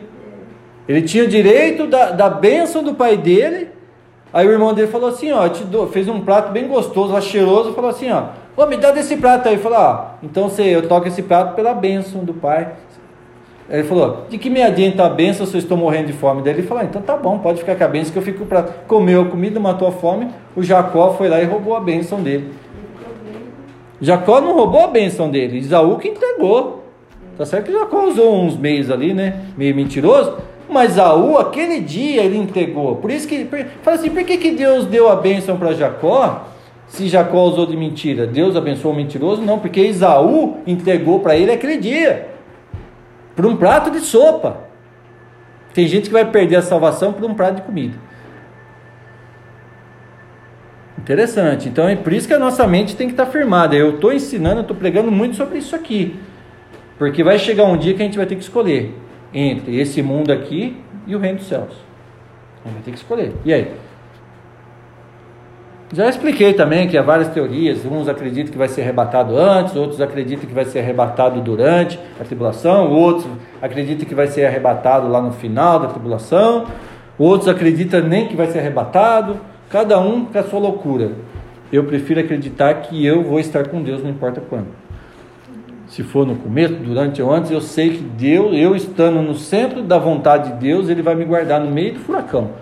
[0.87, 3.80] Ele tinha direito da, da bênção do pai dele
[4.33, 7.73] Aí o irmão dele falou assim, ó, dou, fez um prato bem gostoso, lá cheiroso,
[7.73, 9.59] falou assim, ó, ô, me dá desse prato aí.
[9.59, 12.73] Falou, ó, então você, eu toco esse prato pela bênção do pai.
[13.69, 16.43] Ele falou, de que me adianta a bênção se eu estou morrendo de fome?
[16.43, 18.45] Daí ele falou, ah, então tá bom, pode ficar com a bênção que eu fico
[18.45, 18.73] prato.
[18.87, 22.53] Comeu a comida, matou a fome, o Jacó foi lá e roubou a bênção dele.
[24.01, 26.85] Jacó não roubou a bênção dele, Isaú que entregou.
[27.37, 30.37] Tá certo que Jacó usou uns meios ali, né, meio mentiroso,
[30.71, 32.97] Mas Saul, aquele dia, ele entregou.
[32.97, 33.47] Por isso que,
[33.83, 36.47] fala assim, por que, que Deus deu a bênção para Jacó?
[36.87, 39.43] Se Jacó usou de mentira, Deus abençoou o mentiroso?
[39.43, 42.29] Não, porque Isaú entregou para ele aquele dia,
[43.35, 44.69] por um prato de sopa.
[45.73, 47.97] Tem gente que vai perder a salvação por um prato de comida.
[50.99, 51.69] Interessante.
[51.69, 53.75] Então é por isso que a nossa mente tem que estar firmada.
[53.75, 56.19] Eu estou ensinando, eu estou pregando muito sobre isso aqui.
[56.99, 58.95] Porque vai chegar um dia que a gente vai ter que escolher
[59.33, 60.77] entre esse mundo aqui
[61.07, 61.73] e o reino dos céus.
[62.65, 63.33] Gente vai ter que escolher.
[63.45, 63.73] E aí?
[65.93, 67.85] Já expliquei também que há várias teorias.
[67.85, 72.23] Uns acreditam que vai ser arrebatado antes, outros acreditam que vai ser arrebatado durante a
[72.23, 73.27] tribulação, outros
[73.61, 76.67] acreditam que vai ser arrebatado lá no final da tribulação,
[77.19, 79.41] outros acreditam nem que vai ser arrebatado.
[79.69, 81.13] Cada um com a sua loucura.
[81.73, 84.80] Eu prefiro acreditar que eu vou estar com Deus, não importa quando.
[85.91, 89.83] Se for no começo, durante ou antes, eu sei que Deus, eu estando no centro
[89.83, 92.53] da vontade de Deus, Ele vai me guardar no meio do furacão.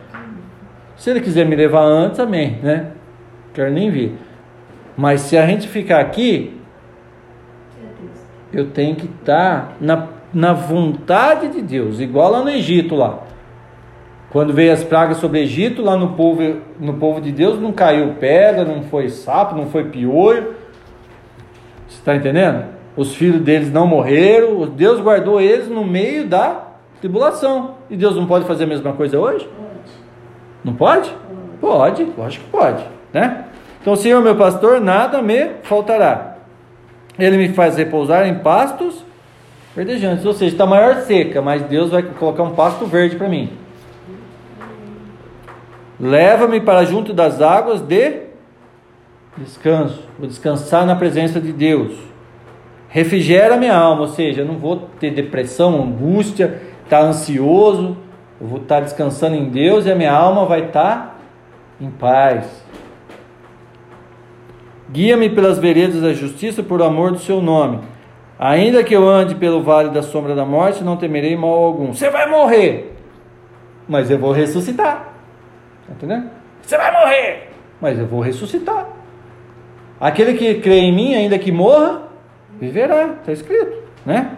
[0.96, 2.92] Se Ele quiser me levar antes, amém, né?
[3.52, 4.16] Quero nem ver.
[4.96, 6.58] Mas se a gente ficar aqui,
[8.50, 13.24] eu tenho que estar na, na vontade de Deus, igual lá no Egito lá.
[14.30, 17.72] Quando veio as pragas sobre o Egito, lá no povo, no povo de Deus não
[17.72, 20.54] caiu pedra, não foi sapo, não foi piolho.
[21.86, 22.77] Você está entendendo?
[22.98, 26.64] Os filhos deles não morreram, Deus guardou eles no meio da
[27.00, 27.76] tribulação.
[27.88, 29.46] E Deus não pode fazer a mesma coisa hoje?
[29.46, 29.92] Pode.
[30.64, 31.14] Não pode?
[31.60, 32.84] Pode, lógico que pode.
[33.12, 33.44] Né?
[33.80, 36.38] Então, Senhor meu pastor, nada me faltará.
[37.16, 39.04] Ele me faz repousar em pastos
[39.76, 43.52] verdejantes, ou seja, está maior seca, mas Deus vai colocar um pasto verde para mim.
[46.00, 48.22] Leva-me para junto das águas de
[49.36, 50.02] descanso.
[50.18, 52.08] Vou descansar na presença de Deus.
[52.88, 57.96] Refrigera minha alma, ou seja, eu não vou ter depressão, angústia, estar tá ansioso.
[58.40, 61.14] Eu vou estar tá descansando em Deus e a minha alma vai estar tá
[61.80, 62.64] em paz.
[64.90, 67.80] Guia-me pelas veredas da justiça por amor do seu nome.
[68.38, 71.92] Ainda que eu ande pelo vale da sombra da morte, não temerei mal algum.
[71.92, 72.94] Você vai morrer,
[73.86, 75.12] mas eu vou ressuscitar.
[75.86, 76.30] Tá entendendo?
[76.62, 78.86] Você vai morrer, mas eu vou ressuscitar.
[80.00, 82.07] Aquele que crê em mim, ainda que morra,
[82.60, 83.14] viverá.
[83.20, 84.32] Está escrito, né?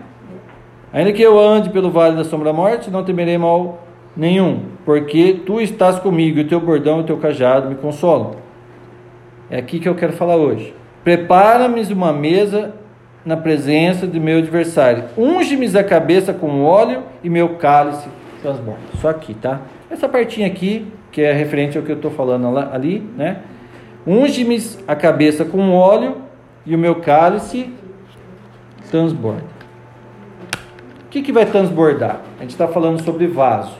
[0.92, 3.84] Ainda que eu ande pelo vale da sombra da morte, não temerei mal
[4.16, 8.32] nenhum, porque tu estás comigo, e o teu bordão e o teu cajado me consolam.
[9.48, 10.74] É aqui que eu quero falar hoje.
[11.04, 12.74] Prepara-me uma mesa
[13.24, 15.04] na presença de meu adversário.
[15.16, 18.08] Unge-me a cabeça com óleo e meu cálice
[18.42, 18.80] transborda.
[19.00, 19.60] Só aqui, tá?
[19.90, 23.38] Essa partinha aqui que é referente ao que eu estou falando ali, né?
[24.06, 26.16] Unge-me a cabeça com óleo
[26.64, 27.70] e o meu cálice
[28.91, 29.45] transborda.
[31.07, 32.20] O que, que vai transbordar?
[32.38, 33.76] A gente está falando sobre vaso.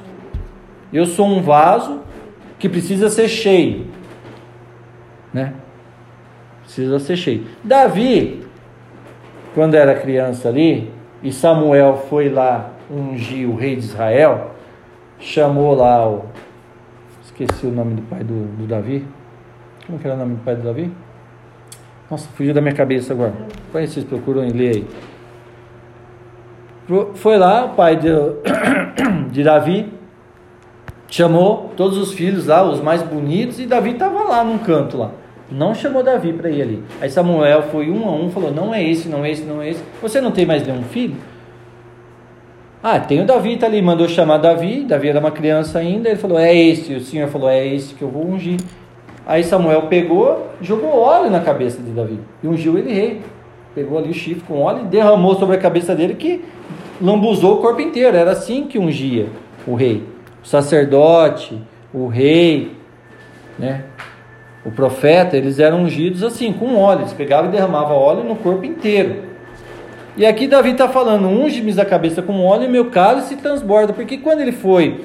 [0.93, 2.01] Eu sou um vaso
[2.59, 3.87] que precisa ser cheio,
[5.33, 5.55] né?
[6.63, 7.47] Precisa ser cheio.
[7.63, 8.45] Davi,
[9.55, 10.93] quando era criança ali,
[11.23, 14.53] e Samuel foi lá ungir o rei de Israel,
[15.19, 16.25] chamou lá o
[17.41, 19.07] Esqueci o nome do pai do, do Davi.
[19.87, 20.93] Como que era o nome do pai do Davi?
[22.11, 23.33] Nossa, fugiu da minha cabeça agora.
[23.67, 24.85] Depois vocês procuram e aí.
[27.15, 28.09] Foi lá, o pai de,
[29.31, 29.93] de Davi
[31.07, 35.13] chamou todos os filhos lá, os mais bonitos, e Davi estava lá num canto lá.
[35.49, 36.83] Não chamou Davi para ir ali.
[37.01, 39.71] Aí Samuel foi um a um, falou: Não é esse, não é esse, não é
[39.71, 39.83] esse.
[40.03, 41.17] Você não tem mais nenhum filho?
[42.83, 46.19] Ah, tem o Davi, tá ali, mandou chamar Davi, Davi era uma criança ainda, ele
[46.19, 48.59] falou, é esse, o Senhor falou, é esse que eu vou ungir.
[49.31, 53.21] Aí Samuel pegou, jogou óleo na cabeça de Davi e ungiu ele rei.
[53.73, 56.45] Pegou ali o chifre com óleo e derramou sobre a cabeça dele que
[57.01, 58.17] lambuzou o corpo inteiro.
[58.17, 59.29] Era assim que ungia
[59.69, 60.03] o rei.
[60.43, 61.63] O sacerdote,
[61.95, 62.73] o rei,
[63.57, 63.85] né?
[64.65, 67.03] o profeta, eles eram ungidos assim, com óleo.
[67.03, 69.15] Eles pegavam e derramavam óleo no corpo inteiro.
[70.17, 73.93] E aqui Davi está falando: unge-me a cabeça com óleo e meu cálice transborda.
[73.93, 75.05] Porque quando ele foi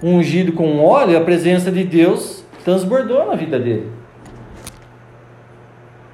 [0.00, 3.86] ungido com óleo, a presença de Deus transbordou na vida dele.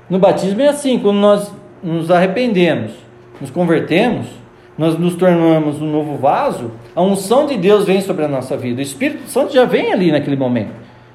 [0.09, 1.51] No batismo é assim: quando nós
[1.83, 2.93] nos arrependemos,
[3.41, 4.27] nos convertemos,
[4.77, 8.81] nós nos tornamos um novo vaso, a unção de Deus vem sobre a nossa vida.
[8.81, 10.73] O Espírito Santo já vem ali naquele momento.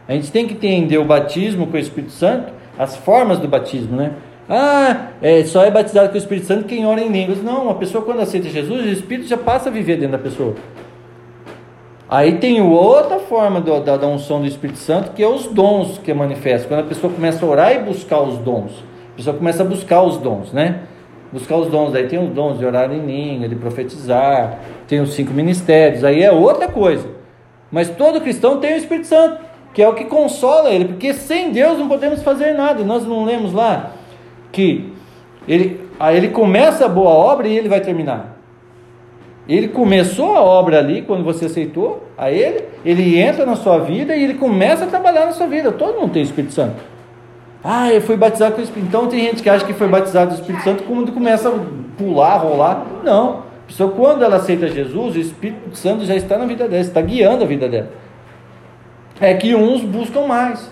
[0.07, 3.95] A gente tem que entender o batismo com o Espírito Santo, as formas do batismo,
[3.95, 4.13] né?
[4.49, 7.43] Ah, é, só é batizado com o Espírito Santo quem ora em línguas.
[7.43, 10.55] Não, uma pessoa quando aceita Jesus, o Espírito já passa a viver dentro da pessoa.
[12.09, 15.97] Aí tem outra forma do, da, da, unção do Espírito Santo, que é os dons
[15.97, 16.67] que manifesta.
[16.67, 18.71] Quando a pessoa começa a orar e buscar os dons.
[19.13, 20.81] A pessoa começa a buscar os dons, né?
[21.31, 21.91] buscar os dons.
[21.91, 26.23] Daí tem os dons de orar em língua, de profetizar, tem os cinco ministérios, aí
[26.23, 27.07] é outra coisa.
[27.71, 29.39] Mas todo cristão tem o Espírito Santo,
[29.73, 32.83] que é o que consola ele, porque sem Deus não podemos fazer nada.
[32.83, 33.91] Nós não lemos lá
[34.51, 34.93] que
[35.47, 38.36] ele, aí ele começa a boa obra e ele vai terminar.
[39.47, 44.15] Ele começou a obra ali quando você aceitou a ele, ele entra na sua vida
[44.15, 45.71] e ele começa a trabalhar na sua vida.
[45.71, 46.75] Todo mundo tem o Espírito Santo.
[47.63, 50.31] Ah, eu fui batizado com o Espírito Então tem gente que acha que foi batizado
[50.31, 51.53] com o Espírito Santo quando começa a
[51.97, 52.85] pular, rolar.
[53.03, 53.39] Não.
[53.39, 57.01] A pessoa, quando ela aceita Jesus, o Espírito Santo já está na vida dela, está
[57.01, 57.89] guiando a vida dela.
[59.19, 60.71] É que uns buscam mais.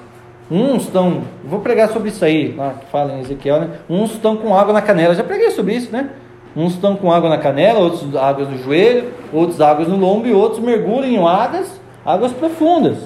[0.49, 1.23] Uns estão.
[1.43, 3.69] Vou pregar sobre isso aí, lá que fala em Ezequiel, né?
[3.89, 5.15] Uns estão com água na canela.
[5.15, 6.09] Já preguei sobre isso, né?
[6.55, 10.33] Uns estão com água na canela, outros águas no joelho, outros águas no lombo e
[10.33, 12.97] outros mergulham em águas, águas profundas.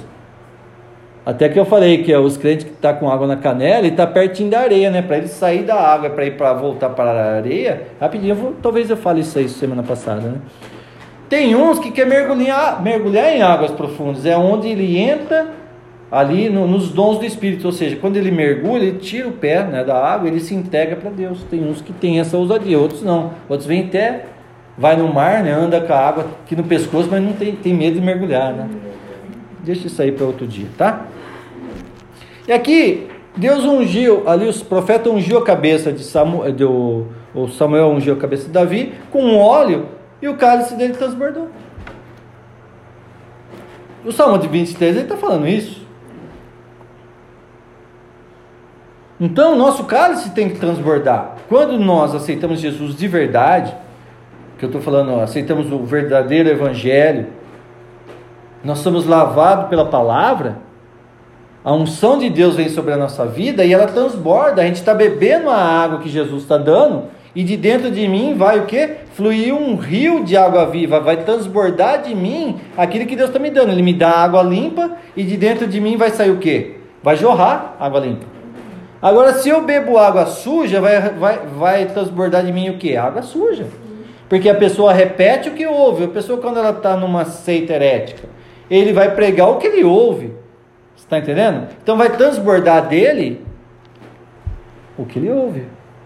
[1.25, 3.85] Até que eu falei que é os crentes que estão tá com água na canela
[3.85, 5.01] e está pertinho da areia, né?
[5.01, 8.55] Para ele sair da água, para ir para voltar para a areia, rapidinho, eu vou,
[8.61, 10.37] talvez eu fale isso aí semana passada, né?
[11.27, 15.58] Tem uns que quer mergulhar, mergulhar em águas profundas, é onde ele entra
[16.11, 19.63] ali no, nos dons do Espírito, ou seja, quando ele mergulha, ele tira o pé
[19.63, 21.43] né, da água, ele se integra para Deus.
[21.43, 23.31] Tem uns que têm essa ousadia, outros não.
[23.47, 24.25] Outros vêm até,
[24.77, 27.73] vai no mar, né, anda com a água aqui no pescoço, mas não tem, tem
[27.73, 28.53] medo de mergulhar.
[28.53, 28.69] Né?
[29.63, 31.05] Deixa isso aí para outro dia, tá?
[32.47, 33.07] E aqui,
[33.37, 37.05] Deus ungiu, ali os profetas ungiu a cabeça de Samuel, do,
[37.35, 39.87] o Samuel ungiu a cabeça de Davi com óleo
[40.19, 41.49] e o cálice dele transbordou.
[44.03, 45.88] O Salmo de 23 ele está falando isso.
[49.19, 51.35] Então, o nosso cálice tem que transbordar.
[51.49, 53.75] Quando nós aceitamos Jesus de verdade,
[54.57, 57.27] que eu estou falando, aceitamos o verdadeiro Evangelho,
[58.63, 60.57] nós somos lavados pela palavra,
[61.63, 64.61] a unção de Deus vem sobre a nossa vida e ela transborda.
[64.61, 67.03] A gente está bebendo a água que Jesus está dando
[67.35, 68.95] e de dentro de mim vai o que?
[69.13, 73.49] Fluir um rio de água viva, vai transbordar de mim aquilo que Deus está me
[73.49, 73.71] dando.
[73.71, 76.77] Ele me dá água limpa e de dentro de mim vai sair o que?
[77.03, 78.38] Vai jorrar água limpa.
[79.01, 82.97] Agora, se eu bebo água suja, vai, vai, vai transbordar de mim o que?
[82.97, 83.65] Água suja.
[84.27, 86.03] Porque a pessoa repete o que ouve.
[86.03, 88.27] A pessoa, quando ela está numa seita herética,
[88.69, 90.27] ele vai pregar o que ele ouve.
[90.95, 91.67] Você está entendendo?
[91.81, 93.41] Então vai transbordar dele
[94.97, 95.63] o que ele ouve.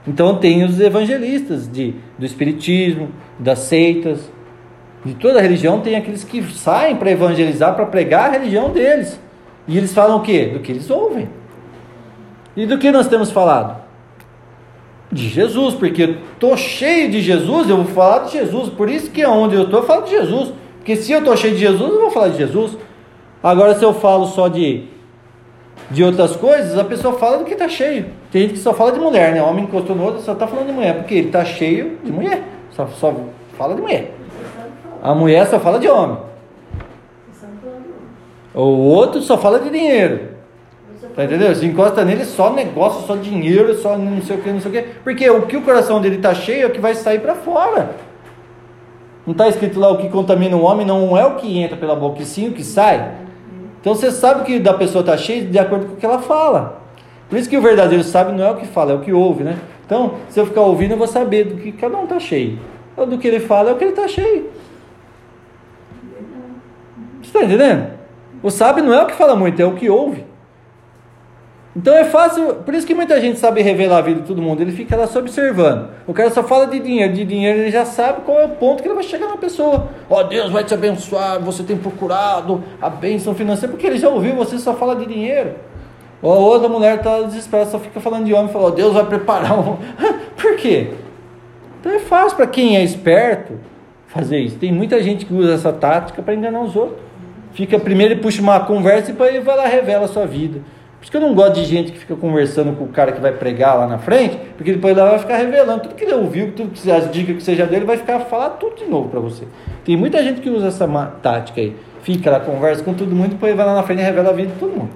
[0.08, 4.32] Então tem os evangelistas de, do espiritismo, das seitas,
[5.04, 9.20] de toda religião, tem aqueles que saem para evangelizar, para pregar a religião deles.
[9.68, 10.46] E eles falam o quê?
[10.54, 11.28] Do que eles ouvem.
[12.56, 13.82] E do que nós temos falado?
[15.12, 18.70] De Jesus, porque estou cheio de Jesus, eu vou falar de Jesus.
[18.70, 20.54] Por isso que onde eu estou, eu falo de Jesus.
[20.78, 22.78] Porque se eu estou cheio de Jesus, eu vou falar de Jesus.
[23.41, 24.86] Agora, se eu falo só de,
[25.89, 28.08] de outras coisas, a pessoa fala do que está cheio.
[28.32, 29.41] Tem gente que só fala de mulher, né?
[29.41, 32.12] O homem encostou no outro, só está falando de mulher, porque ele está cheio de
[32.12, 32.43] mulher.
[32.72, 33.14] Só, só
[33.58, 34.14] fala de mulher.
[35.01, 36.18] A mulher só fala de homem.
[38.54, 40.33] O outro só fala de dinheiro.
[41.16, 41.55] Tá entendendo?
[41.55, 44.74] Se encosta nele só negócio, só dinheiro, só não sei o que, não sei o
[44.74, 44.82] que.
[45.03, 47.91] Porque o que o coração dele tá cheio é o que vai sair para fora.
[49.26, 51.95] Não está escrito lá o que contamina o homem não é o que entra pela
[51.95, 53.14] boca, e sim o que sai.
[53.80, 56.82] Então você sabe que da pessoa está cheia de acordo com o que ela fala.
[57.30, 59.43] Por isso que o verdadeiro sábio não é o que fala, é o que ouve,
[59.43, 59.57] né?
[59.86, 62.59] Então, se eu ficar ouvindo, eu vou saber do que cada um está cheio.
[62.97, 64.49] Ou do que ele fala é o que ele está cheio.
[67.22, 67.91] Você está entendendo?
[68.41, 70.26] O sábio não é o que fala muito, é o que ouve.
[71.76, 74.62] Então é fácil, por isso que muita gente sabe revelar a vida de todo mundo,
[74.62, 75.90] ele fica lá só observando.
[76.06, 78.84] O cara só fala de dinheiro, de dinheiro ele já sabe qual é o ponto
[78.84, 79.90] que ele vai chegar na pessoa.
[80.08, 84.08] Ó, oh, Deus vai te abençoar, você tem procurado a bênção financeira, porque ele já
[84.08, 85.56] ouviu, você só fala de dinheiro.
[86.22, 89.06] Ou a outra mulher está desesperada, só fica falando de homem, fala, oh, Deus vai
[89.06, 89.78] preparar um.
[90.40, 90.92] por quê?
[91.80, 93.54] Então é fácil para quem é esperto
[94.08, 94.58] fazer isso.
[94.58, 97.00] Tem muita gente que usa essa tática para enganar os outros.
[97.52, 100.62] Fica primeiro e puxa uma conversa e depois ele vai lá revela a sua vida.
[101.04, 103.20] Por isso que eu não gosto de gente que fica conversando com o cara que
[103.20, 106.54] vai pregar lá na frente, porque depois ele vai ficar revelando tudo que ele ouviu,
[106.54, 109.45] tudo que as dicas que seja dele, vai ficar falar tudo de novo para você.
[109.84, 110.88] Tem muita gente que usa essa
[111.22, 111.76] tática aí.
[112.04, 114.54] Fica lá, conversa com todo mundo, depois vai lá na frente e revela a vida
[114.54, 114.91] de todo mundo.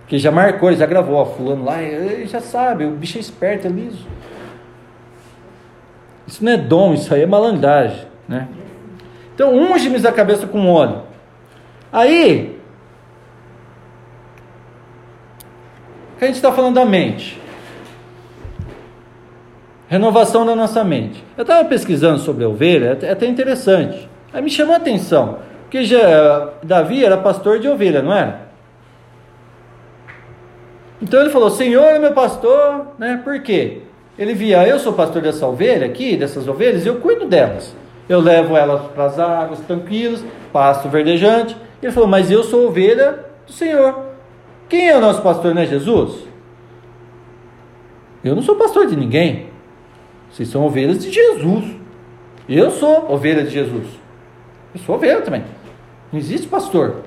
[0.00, 3.20] Porque já marcou, ele já gravou, ó, fulano lá, ele já sabe, o bicho é
[3.20, 4.04] esperto, é liso.
[6.26, 8.48] Isso não é dom, isso aí é malandragem, né?
[9.32, 11.02] Então, unge-me a cabeça com óleo.
[11.92, 12.58] Aí,
[16.24, 17.40] a gente está falando da mente.
[19.88, 21.22] Renovação da nossa mente.
[21.36, 24.08] Eu estava pesquisando sobre a ovelha, é até interessante.
[24.32, 28.48] Aí me chamou a atenção, porque já, Davi era pastor de ovelha, não era?
[31.00, 33.20] Então ele falou: Senhor é meu pastor, né?
[33.22, 33.82] Por quê?
[34.18, 37.74] Ele via, eu sou pastor dessa ovelha aqui, dessas ovelhas, eu cuido delas.
[38.08, 41.56] Eu levo elas para as águas tranquilas, pasto verdejante.
[41.82, 44.13] Ele falou, mas eu sou ovelha do Senhor.
[44.68, 46.26] Quem é o nosso pastor, não é Jesus?
[48.22, 49.48] Eu não sou pastor de ninguém.
[50.30, 51.76] Vocês são ovelhas de Jesus.
[52.48, 53.86] Eu sou ovelha de Jesus.
[54.74, 55.44] Eu sou ovelha também.
[56.12, 57.02] Não existe pastor.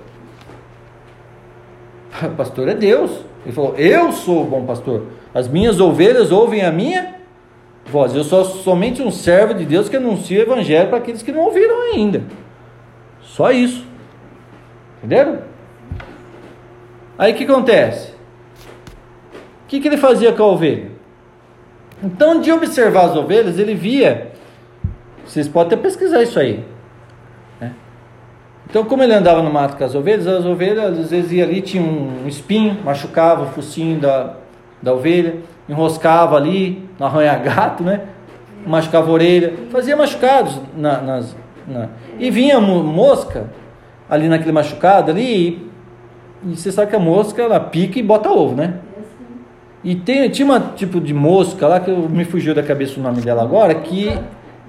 [2.35, 3.11] Pastor é Deus.
[3.45, 5.03] Ele falou: Eu sou o bom pastor.
[5.33, 7.15] As minhas ovelhas ouvem a minha
[7.85, 8.15] voz.
[8.15, 11.41] Eu sou somente um servo de Deus que anuncia o evangelho para aqueles que não
[11.41, 12.23] ouviram ainda.
[13.21, 13.85] Só isso.
[14.97, 15.39] Entenderam?
[17.17, 18.11] Aí o que acontece?
[19.65, 20.91] O que, que ele fazia com a ovelha?
[22.03, 24.31] Então, de observar as ovelhas, ele via.
[25.25, 26.63] Vocês podem até pesquisar isso aí.
[27.59, 27.73] Né?
[28.69, 31.61] Então, como ele andava no mato com as ovelhas, as ovelhas às vezes ia ali,
[31.61, 34.35] tinha um espinho, machucava o focinho da,
[34.81, 35.37] da ovelha,
[35.67, 38.01] enroscava ali no arranha-gato, né?
[38.65, 41.35] Machucava a orelha, fazia machucados na, nas,
[41.67, 41.89] na,
[42.19, 43.49] e vinha mosca
[44.09, 45.66] ali naquele machucado ali, e,
[46.45, 48.75] e você sabe que a mosca ela pica e bota ovo, né?
[49.83, 53.21] E tem, tinha uma tipo de mosca lá que me fugiu da cabeça o nome
[53.21, 54.17] dela agora, que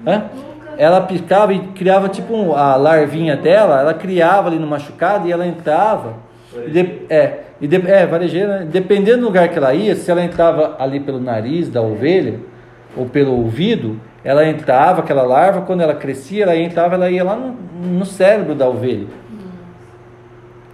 [0.03, 0.29] né,
[0.77, 5.45] ela picava e criava tipo a larvinha dela, ela criava ali no machucado e ela
[5.45, 6.13] entrava.
[6.65, 8.67] E de, é, e de, é, varejeira, né?
[8.71, 12.39] dependendo do lugar que ela ia, se ela entrava ali pelo nariz da ovelha
[12.95, 17.35] ou pelo ouvido, ela entrava, aquela larva, quando ela crescia, ela entrava, ela ia lá
[17.35, 19.07] no, no cérebro da ovelha.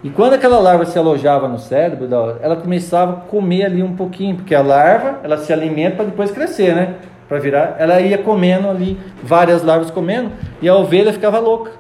[0.06, 2.08] E quando aquela larva se alojava no cérebro,
[2.40, 6.30] ela começava a comer ali um pouquinho, porque a larva, ela se alimenta para depois
[6.30, 6.94] crescer, né?
[7.28, 10.30] Para virar, ela ia comendo ali, várias larvas comendo,
[10.62, 11.72] e a ovelha ficava louca.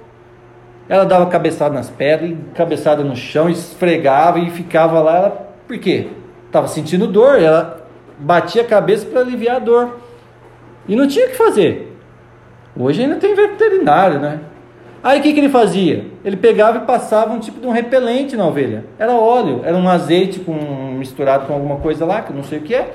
[0.90, 5.18] Ela dava cabeçada nas pedras, cabeçada no chão, esfregava e ficava lá.
[5.18, 6.08] Ela, por quê?
[6.48, 7.86] Estava sentindo dor, ela
[8.18, 10.00] batia a cabeça para aliviar a dor.
[10.88, 11.96] E não tinha o que fazer.
[12.76, 14.40] Hoje ainda tem veterinário, né?
[15.06, 16.04] Aí o que, que ele fazia?
[16.26, 18.86] Ele pegava e passava um tipo de um repelente na ovelha.
[18.98, 20.54] Era óleo, era um azeite com,
[20.98, 22.92] misturado com alguma coisa lá, que eu não sei o que é.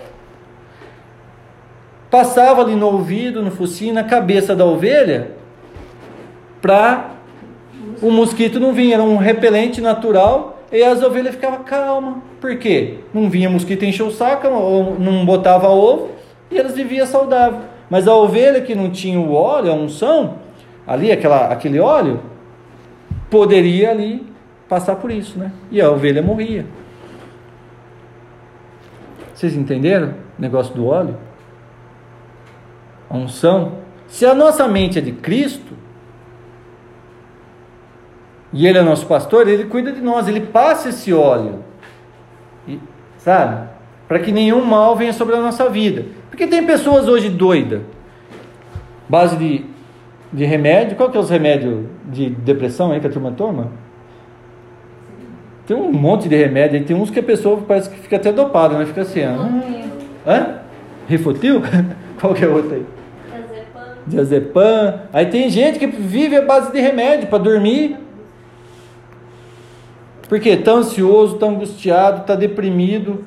[2.11, 5.31] Passava ali no ouvido, no focinho, na cabeça da ovelha,
[6.61, 7.11] para
[8.03, 8.93] o mosquito não vir.
[8.93, 12.17] Era um repelente natural e as ovelhas ficavam calmas.
[12.41, 12.97] Por quê?
[13.15, 16.11] Não vinha mosquito encher o saco, ou não botava ovo,
[16.51, 17.61] e elas viviam saudável.
[17.89, 20.50] Mas a ovelha que não tinha o óleo, a unção,
[20.91, 22.21] ali, aquela, aquele óleo,
[23.31, 24.27] poderia ali
[24.69, 25.53] passar por isso, né?
[25.71, 26.67] E a ovelha morria.
[29.33, 31.17] Vocês entenderam o negócio do óleo?
[33.09, 33.75] A unção.
[34.09, 35.75] Se a nossa mente é de Cristo,
[38.53, 41.63] e Ele é nosso pastor, Ele cuida de nós, Ele passa esse óleo,
[42.67, 42.81] e,
[43.17, 43.69] sabe?
[44.09, 46.05] Para que nenhum mal venha sobre a nossa vida.
[46.29, 47.81] Porque tem pessoas hoje doidas,
[49.09, 49.70] base de
[50.33, 50.97] de remédio.
[50.97, 53.71] Qual que é os remédios de depressão aí que a turma toma?
[55.67, 56.85] Tem um monte de remédio aí.
[56.85, 58.87] Tem uns que a pessoa parece que fica até dopada, né?
[58.87, 60.29] Fica assim, ó.
[60.29, 60.57] Hã?
[61.09, 61.63] Rifotil?
[62.21, 62.87] Qual que é outro aí?
[63.31, 63.83] Diazepam.
[64.07, 65.01] Diazepam.
[65.13, 67.97] Aí tem gente que vive a base de remédio para dormir.
[70.29, 73.25] Porque tá ansioso, tá angustiado, tá deprimido.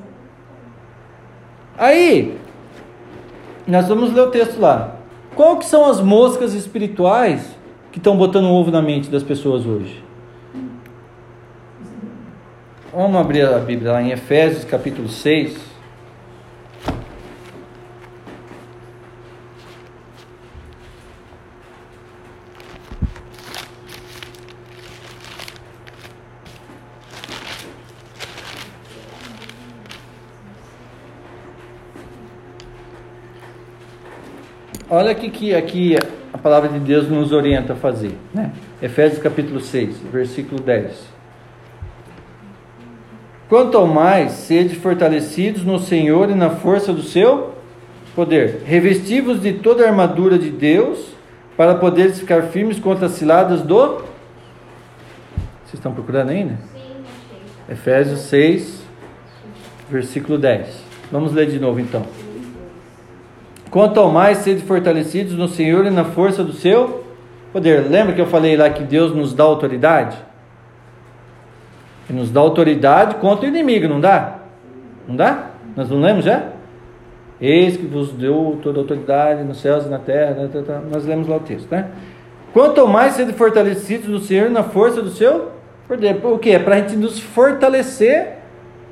[1.76, 2.38] Aí,
[3.66, 4.96] nós vamos ler o texto lá.
[5.34, 7.56] Qual que são as moscas espirituais
[7.90, 10.02] que estão botando ovo na mente das pessoas hoje?
[12.92, 15.73] Vamos abrir a Bíblia lá em Efésios capítulo 6.
[34.94, 35.96] Olha aqui que aqui
[36.32, 38.52] a palavra de Deus nos orienta a fazer, né?
[38.80, 41.14] Efésios capítulo 6, versículo 10.
[43.48, 47.54] Quanto ao mais, sede fortalecidos no Senhor e na força do seu
[48.14, 48.62] poder.
[48.64, 51.14] Revestivos de toda a armadura de Deus,
[51.56, 53.96] para poderes ficar firmes contra as ciladas do.
[55.64, 56.54] Vocês estão procurando ainda?
[56.72, 56.80] Sim,
[57.68, 57.74] achei.
[57.74, 58.82] Efésios 6,
[59.90, 60.68] versículo 10.
[61.12, 62.04] Vamos ler de novo então.
[63.74, 67.02] Quanto ao mais, sede fortalecidos no Senhor e na força do seu
[67.52, 67.80] poder.
[67.90, 70.16] Lembra que eu falei lá que Deus nos dá autoridade?
[72.08, 74.36] Ele nos dá autoridade contra o inimigo, não dá?
[75.08, 75.46] Não dá?
[75.74, 76.50] Nós não lemos já?
[77.40, 80.34] Eis que vos deu toda a autoridade nos céus e na terra.
[80.34, 81.88] Né, tá, tá, nós lemos lá o texto, né?
[82.52, 85.50] Quanto mais sede fortalecidos no Senhor na força do seu
[85.88, 86.24] poder.
[86.24, 86.50] O que?
[86.52, 88.34] É para a gente nos fortalecer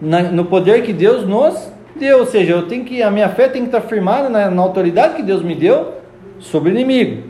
[0.00, 2.20] no poder que Deus nos Deus.
[2.20, 5.14] Ou seja, eu tenho que, a minha fé tem que estar firmada na, na autoridade
[5.14, 5.94] que Deus me deu
[6.38, 7.24] sobre o inimigo.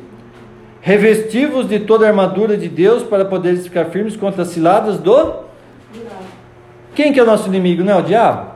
[0.81, 5.43] Revestivos de toda a armadura de Deus para poderes ficar firmes contra as ciladas do.
[6.95, 7.85] Quem que é o nosso inimigo?
[7.85, 8.53] Não é o diabo?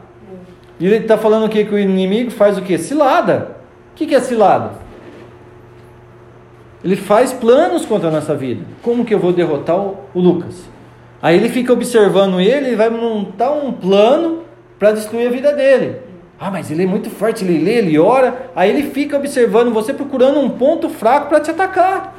[0.78, 2.76] E ele está falando aqui que o inimigo faz o que?
[2.76, 3.56] Cilada.
[3.92, 4.72] O que, que é cilada?
[6.84, 8.64] Ele faz planos contra a nossa vida.
[8.82, 10.68] Como que eu vou derrotar o, o Lucas?
[11.22, 14.42] Aí ele fica observando ele e vai montar um plano
[14.78, 15.96] para destruir a vida dele.
[16.38, 18.50] Ah, mas ele é muito forte, ele lê, ele ora.
[18.54, 22.14] Aí ele fica observando você, procurando um ponto fraco para te atacar.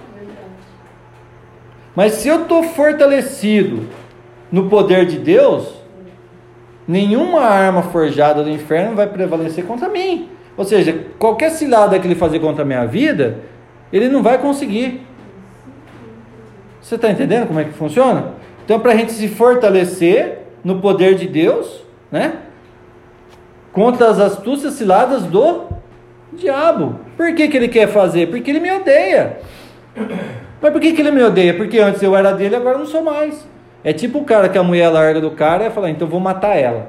[1.95, 3.87] Mas se eu estou fortalecido
[4.51, 5.73] no poder de Deus,
[6.87, 10.29] nenhuma arma forjada do inferno vai prevalecer contra mim.
[10.55, 13.39] Ou seja, qualquer cilada que ele fazer contra a minha vida,
[13.93, 15.05] ele não vai conseguir.
[16.81, 18.33] Você está entendendo como é que funciona?
[18.65, 22.33] Então, para a gente se fortalecer no poder de Deus, né?
[23.77, 25.65] Contra as astúcias ciladas do
[26.33, 26.95] diabo.
[27.15, 28.25] Por que, que ele quer fazer?
[28.25, 29.37] Porque ele me odeia.
[30.59, 31.53] Mas por que, que ele me odeia?
[31.53, 33.47] Porque antes eu era dele, agora não sou mais.
[33.83, 36.57] É tipo o cara que a mulher larga do cara e fala, então vou matar
[36.57, 36.87] ela.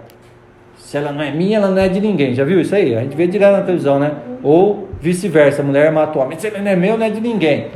[0.78, 2.34] Se ela não é minha, ela não é de ninguém.
[2.34, 2.96] Já viu isso aí?
[2.96, 4.12] A gente vê direto na televisão, né?
[4.42, 6.38] Ou vice-versa, a mulher mata o homem.
[6.38, 7.66] Se ele não é meu, não é de ninguém.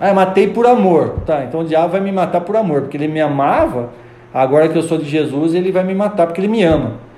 [0.00, 1.20] Ah, eu matei por amor.
[1.24, 3.90] Tá, então o diabo vai me matar por amor, porque ele me amava.
[4.34, 7.11] Agora que eu sou de Jesus, ele vai me matar porque ele me ama.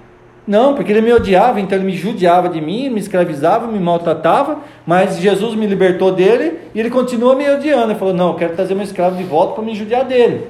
[0.46, 4.58] Não, porque ele me odiava, então ele me judiava de mim, me escravizava, me maltratava,
[4.86, 7.92] mas Jesus me libertou dele e ele continua me odiando.
[7.92, 10.48] Ele falou: Não, eu quero trazer meu escravo de volta para me judiar dele.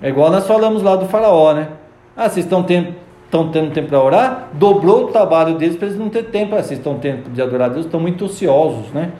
[0.00, 1.68] É igual nós falamos lá do Faraó, né?
[2.16, 2.94] Ah, vocês estão tendo,
[3.24, 4.48] estão tendo tempo para orar?
[4.52, 6.54] Dobrou o trabalho deles para eles não ter tempo.
[6.54, 9.10] Ah, vocês estão tendo de adorar a Deus, estão muito ociosos, né?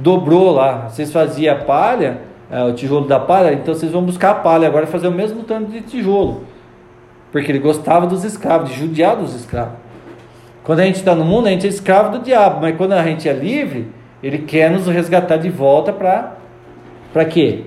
[0.00, 0.88] dobrou lá.
[0.88, 4.86] Vocês faziam palha, é, o tijolo da palha, então vocês vão buscar a palha agora
[4.86, 6.44] fazer o mesmo tanto de tijolo.
[7.32, 9.74] Porque ele gostava dos escravos, de judiar dos escravos.
[10.64, 13.02] Quando a gente está no mundo, a gente é escravo do diabo, mas quando a
[13.02, 13.88] gente é livre,
[14.22, 16.36] ele quer nos resgatar de volta para
[17.12, 17.64] para quê?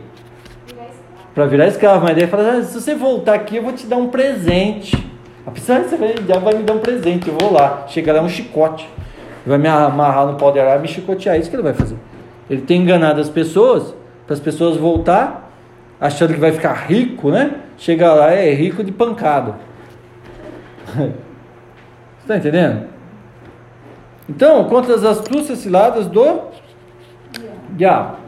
[1.34, 2.06] Para virar escravo.
[2.06, 4.96] Mas daí ele fala: ah, se você voltar aqui, eu vou te dar um presente.
[5.46, 7.86] Apesar de você o diabo vai me dar um presente, eu vou lá.
[7.88, 8.88] Chega lá um chicote.
[9.46, 11.36] Vai me amarrar no pau de arara e me chicotear.
[11.36, 11.98] É isso que ele vai fazer.
[12.50, 13.94] Ele tem enganado as pessoas,
[14.26, 15.52] para as pessoas voltar,
[16.00, 17.56] achando que vai ficar rico, né?
[17.84, 19.56] Chega lá, é rico de pancada.
[22.22, 22.88] Está entendendo?
[24.30, 26.44] Então, contra as astúcias ciladas do
[27.72, 28.20] diabo.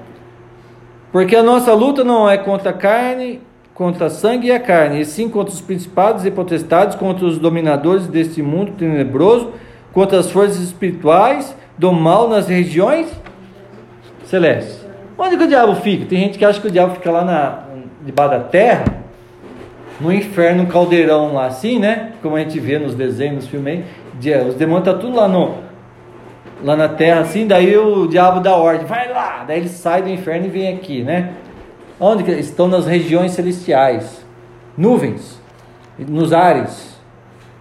[1.09, 3.41] Porque a nossa luta não é contra a carne,
[3.73, 7.37] contra a sangue e a carne, e sim contra os principados e potestades, contra os
[7.37, 9.53] dominadores deste mundo tenebroso,
[9.93, 13.09] contra as forças espirituais do mal nas regiões
[14.25, 14.85] celeste.
[15.17, 16.05] Onde que o diabo fica?
[16.07, 17.63] Tem gente que acha que o diabo fica lá na,
[18.03, 19.04] debaixo da terra,
[19.99, 22.13] no inferno, um caldeirão lá assim, né?
[22.21, 23.83] Como a gente vê nos desenhos, nos filmes
[24.23, 24.47] aí.
[24.47, 25.65] Os demônios estão tá tudo lá no
[26.63, 30.09] lá na terra assim, daí o diabo dá ordem, vai lá, daí ele sai do
[30.09, 31.33] inferno e vem aqui, né?
[31.99, 34.25] Onde que estão nas regiões celestiais?
[34.77, 35.39] Nuvens,
[35.99, 36.95] nos ares.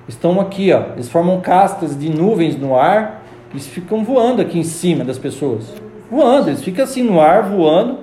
[0.09, 0.93] Estão aqui, ó.
[0.95, 3.23] Eles formam castas de nuvens no ar
[3.55, 8.01] e ficam voando aqui em cima das pessoas voando, eles ficam assim no ar, voando,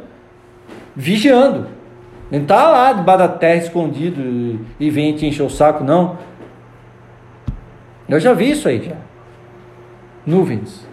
[0.95, 1.67] vigiando.
[2.31, 6.17] Não está lá debaixo da terra escondido e vem te encher o saco, não.
[8.07, 8.95] Eu já vi isso aí, já.
[10.25, 10.87] Nuvens.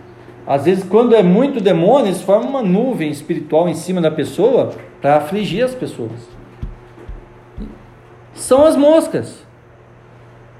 [0.45, 4.73] Às vezes, quando é muito demônio, eles formam uma nuvem espiritual em cima da pessoa
[5.01, 6.29] para afligir as pessoas.
[8.33, 9.47] São as moscas.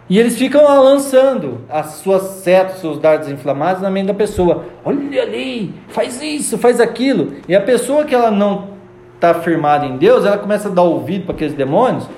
[0.09, 4.65] E eles ficam lá lançando as suas setas, seus dardos inflamados na mente da pessoa.
[4.85, 7.35] Olha ali, faz isso, faz aquilo.
[7.49, 8.78] E a pessoa que ela não
[9.19, 12.09] está firmada em Deus, ela começa a dar ouvido para aqueles demônios.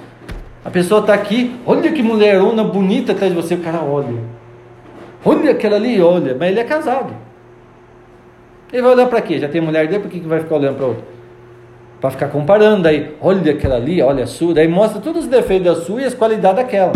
[0.63, 3.55] A pessoa está aqui, olha que mulherona bonita atrás de você.
[3.55, 4.19] O cara olha.
[5.25, 6.37] Olha aquela ali, olha.
[6.39, 7.13] Mas ele é casado.
[8.71, 9.39] Ele vai olhar para quê?
[9.39, 11.05] Já tem mulher dele, por que, que vai ficar olhando para outra?
[12.01, 12.83] Para ficar comparando.
[12.83, 14.53] Daí, olha aquela ali, olha a sua.
[14.53, 16.93] Daí mostra todos os defeitos da sua e as qualidades daquela.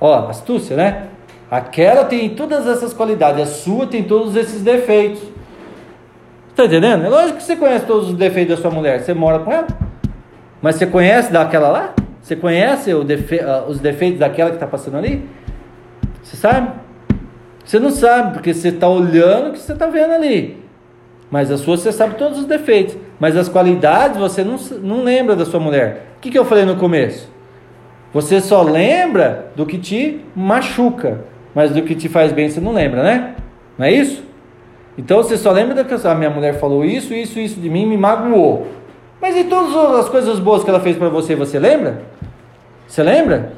[0.00, 1.08] Ó, astúcia, né?
[1.50, 5.22] Aquela tem todas essas qualidades, a sua tem todos esses defeitos.
[6.58, 7.04] Está entendendo?
[7.04, 9.68] É lógico que você conhece todos os defeitos da sua mulher, você mora com ela.
[10.60, 11.94] Mas você conhece daquela lá?
[12.20, 13.38] Você conhece defe...
[13.38, 15.24] Ah, os defeitos daquela que está passando ali?
[16.20, 16.72] Você sabe?
[17.64, 20.60] Você não sabe, porque você está olhando o que você está vendo ali.
[21.30, 22.96] Mas a sua você sabe todos os defeitos.
[23.20, 26.08] Mas as qualidades você não, não lembra da sua mulher.
[26.16, 27.30] O que, que eu falei no começo?
[28.12, 31.20] Você só lembra do que te machuca,
[31.54, 33.36] mas do que te faz bem você não lembra, né?
[33.78, 34.26] Não é isso?
[34.98, 37.96] Então você só lembra que a minha mulher falou isso, isso, isso de mim, me
[37.96, 38.66] magoou.
[39.20, 42.02] Mas e todas as coisas boas que ela fez para você, você lembra?
[42.86, 43.52] Você lembra?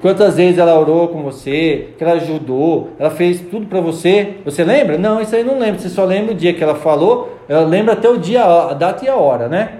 [0.00, 4.34] Quantas vezes ela orou com você, que ela ajudou, ela fez tudo para você.
[4.44, 4.98] Você lembra?
[4.98, 5.78] Não, isso aí não lembra.
[5.78, 9.04] Você só lembra o dia que ela falou, ela lembra até o dia, a data
[9.04, 9.74] e a hora, né?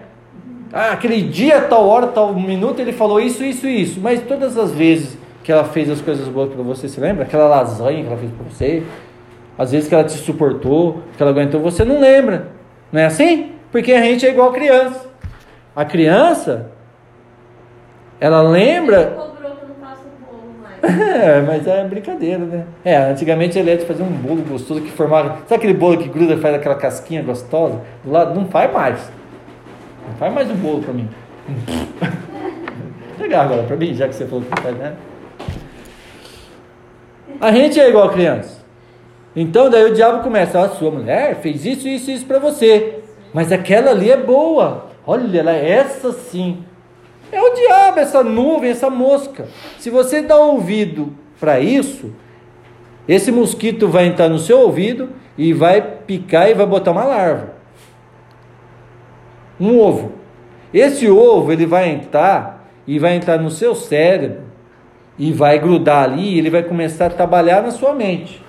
[0.73, 4.01] Ah, aquele dia, tal hora, tal minuto, ele falou isso, isso, isso.
[4.01, 7.25] Mas todas as vezes que ela fez as coisas boas para você, você lembra?
[7.25, 8.83] Aquela lasanha que ela fez para você,
[9.57, 12.49] às vezes que ela te suportou, que ela aguentou, você não lembra.
[12.93, 13.53] Não é assim?
[13.71, 15.09] Porque a gente é igual criança.
[15.75, 16.71] A criança,
[18.21, 19.07] ela lembra.
[19.07, 20.75] Cobrou que eu não faço bolo mais.
[21.25, 22.67] É, mas é brincadeira, né?
[22.85, 25.39] É, antigamente ele ia fazer um bolo gostoso que formava.
[25.49, 27.81] Sabe aquele bolo que gruda e faz aquela casquinha gostosa?
[28.05, 29.13] Do lado, não faz mais.
[30.09, 31.09] Não faz mais o bolo pra mim.
[33.19, 34.97] Pegar agora pra mim, já que você falou que não faz nada.
[37.41, 38.64] A gente é igual criança.
[39.37, 43.01] Então daí o diabo começa, a sua mulher fez isso, isso, isso para você.
[43.33, 44.87] Mas aquela ali é boa.
[45.07, 46.65] Olha, ela é essa sim.
[47.33, 49.49] É o diabo, essa nuvem, essa mosca.
[49.79, 52.15] Se você dá ouvido para isso,
[53.09, 57.55] esse mosquito vai entrar no seu ouvido e vai picar e vai botar uma larva.
[59.61, 60.13] Um ovo.
[60.73, 64.43] Esse ovo ele vai entrar e vai entrar no seu cérebro
[65.19, 68.43] e vai grudar ali, e ele vai começar a trabalhar na sua mente.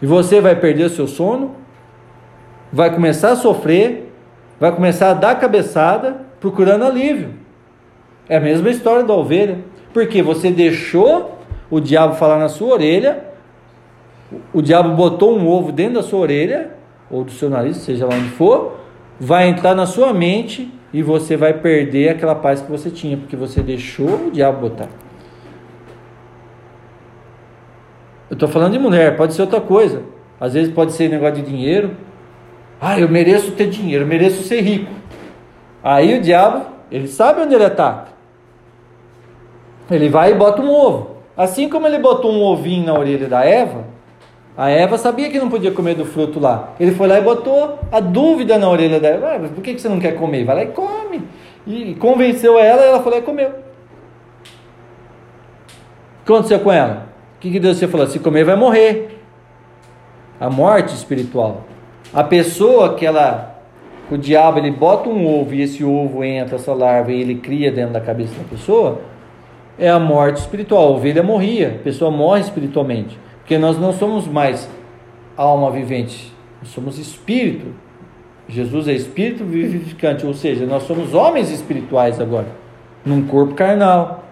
[0.00, 1.56] E você vai perder o seu sono,
[2.72, 4.12] vai começar a sofrer,
[4.60, 7.30] vai começar a dar cabeçada procurando alívio.
[8.28, 9.58] É a mesma história da ovelha,
[9.92, 11.38] porque você deixou
[11.70, 13.24] o diabo falar na sua orelha,
[14.52, 16.70] o diabo botou um ovo dentro da sua orelha,
[17.10, 18.78] ou do seu nariz, seja lá onde for,
[19.18, 23.36] vai entrar na sua mente e você vai perder aquela paz que você tinha, porque
[23.36, 24.88] você deixou o diabo botar.
[28.30, 30.02] Eu estou falando de mulher, pode ser outra coisa.
[30.40, 31.96] Às vezes pode ser negócio de dinheiro.
[32.80, 34.92] Ah, eu mereço ter dinheiro, eu mereço ser rico.
[35.82, 38.08] Aí o diabo, ele sabe onde ele ataca.
[39.90, 41.16] Ele vai e bota um ovo.
[41.36, 43.84] Assim como ele botou um ovinho na orelha da Eva,
[44.56, 46.74] a Eva sabia que não podia comer do fruto lá.
[46.78, 49.48] Ele foi lá e botou a dúvida na orelha da Eva.
[49.48, 50.44] Por que você não quer comer?
[50.44, 51.22] Vai lá e come.
[51.66, 53.48] E convenceu ela ela foi lá e comeu.
[53.48, 53.52] O
[56.26, 57.07] que aconteceu com ela?
[57.38, 58.06] O que, que Deus falou?
[58.06, 59.22] Se comer, vai morrer.
[60.40, 61.64] A morte espiritual.
[62.12, 63.56] A pessoa que ela.
[64.10, 67.70] O diabo ele bota um ovo e esse ovo entra, essa larva, e ele cria
[67.70, 69.00] dentro da cabeça da pessoa.
[69.78, 70.88] É a morte espiritual.
[70.88, 71.76] A ovelha morria.
[71.80, 73.18] A pessoa morre espiritualmente.
[73.38, 74.68] Porque nós não somos mais
[75.36, 77.66] alma vivente, nós somos espírito.
[78.48, 82.48] Jesus é espírito vivificante, ou seja, nós somos homens espirituais agora,
[83.06, 84.24] num corpo carnal.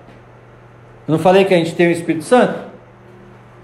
[1.06, 2.65] Eu não falei que a gente tem o Espírito Santo?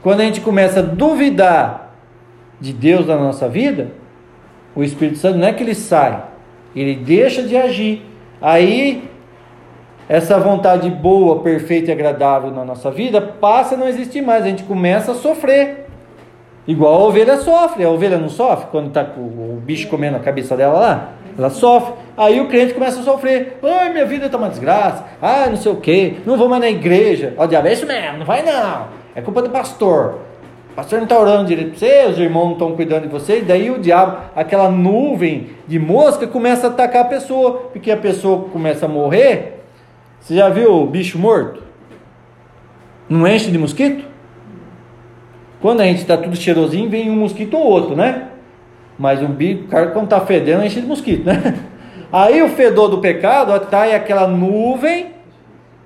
[0.03, 1.95] Quando a gente começa a duvidar
[2.61, 3.89] de Deus na nossa vida,
[4.75, 6.23] o Espírito Santo não é que ele sai,
[6.75, 8.05] ele deixa de agir.
[8.41, 9.09] Aí
[10.09, 14.45] essa vontade boa, perfeita e agradável na nossa vida passa a não existir mais.
[14.45, 15.87] A gente começa a sofrer.
[16.67, 17.85] Igual a ovelha sofre.
[17.85, 21.09] A ovelha não sofre quando está com o bicho comendo a cabeça dela lá?
[21.39, 21.95] Ela sofre.
[22.17, 23.59] Aí o crente começa a sofrer.
[23.63, 25.05] Ai, minha vida está uma desgraça.
[25.21, 26.21] Ah, não sei o que.
[26.27, 27.35] Não vou mais na igreja.
[27.39, 28.19] Ó, diabo, é isso mesmo.
[28.19, 29.02] Não vai não.
[29.15, 30.19] É culpa do pastor.
[30.73, 33.41] O pastor não está orando direito para você, os irmãos não estão cuidando de você,
[33.41, 37.97] e daí o diabo, aquela nuvem de mosca, começa a atacar a pessoa, porque a
[37.97, 39.63] pessoa começa a morrer,
[40.19, 41.63] você já viu o bicho morto?
[43.07, 44.05] Não enche de mosquito?
[45.61, 48.29] Quando a gente está tudo cheirosinho, vem um mosquito ou outro, né?
[48.99, 51.55] Mas o bicho, o cara quando está fedendo, enche de mosquito, né?
[52.11, 55.13] Aí o fedor do pecado está é aquela nuvem.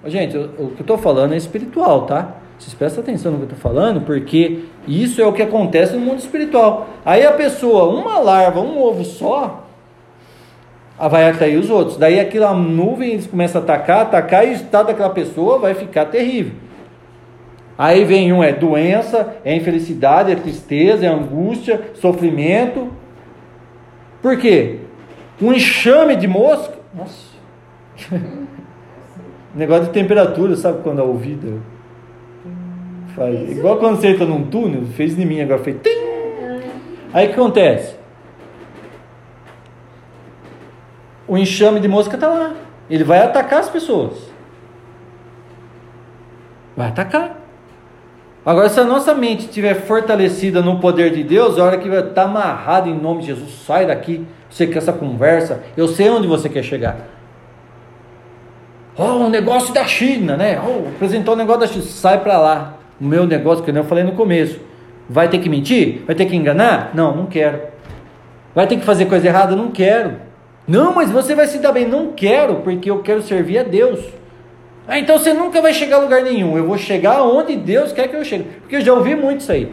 [0.05, 2.37] Gente, o que eu estou falando é espiritual, tá?
[2.59, 6.01] Vocês prestem atenção no que eu estou falando, porque isso é o que acontece no
[6.01, 6.89] mundo espiritual.
[7.05, 9.67] Aí a pessoa, uma larva, um ovo só,
[10.99, 11.99] vai atrair os outros.
[11.99, 16.07] Daí aquela nuvem eles começam a atacar, atacar e o estado daquela pessoa vai ficar
[16.07, 16.55] terrível.
[17.77, 22.91] Aí vem um, é doença, é infelicidade, é tristeza, é angústia, sofrimento.
[24.23, 24.81] Por quê?
[25.43, 26.75] Um enxame de mosca.
[26.95, 27.37] Nossa.
[29.55, 31.76] Negócio de temperatura, sabe quando a ouvida
[33.17, 33.51] faz.
[33.51, 35.77] Igual quando você entra num túnel, fez em mim agora, fez.
[35.83, 35.91] Tim!
[37.13, 37.97] Aí o que acontece?
[41.29, 42.55] o enxame de mosca está lá.
[42.89, 44.15] Ele vai atacar as pessoas.
[46.77, 47.41] Vai atacar.
[48.45, 51.99] Agora, se a nossa mente estiver fortalecida no poder de Deus, a hora que vai
[51.99, 54.25] estar amarrado em nome de Jesus, sai daqui.
[54.49, 55.65] Você quer essa conversa?
[55.77, 56.97] Eu sei onde você quer chegar.
[58.97, 60.61] Oh, um negócio da China, né?
[60.65, 61.85] Oh, apresentou um negócio da China.
[61.85, 62.76] Sai para lá.
[63.01, 64.61] O meu negócio, que eu falei no começo.
[65.09, 66.03] Vai ter que mentir?
[66.07, 66.91] Vai ter que enganar?
[66.95, 67.61] Não, não quero.
[68.55, 69.55] Vai ter que fazer coisa errada?
[69.55, 70.17] Não quero.
[70.67, 71.87] Não, mas você vai se dar bem.
[71.87, 74.01] Não quero, porque eu quero servir a Deus.
[74.89, 76.57] Ah, então você nunca vai chegar a lugar nenhum.
[76.57, 78.45] Eu vou chegar onde Deus quer que eu chegue.
[78.61, 79.73] Porque eu já ouvi muito isso aí.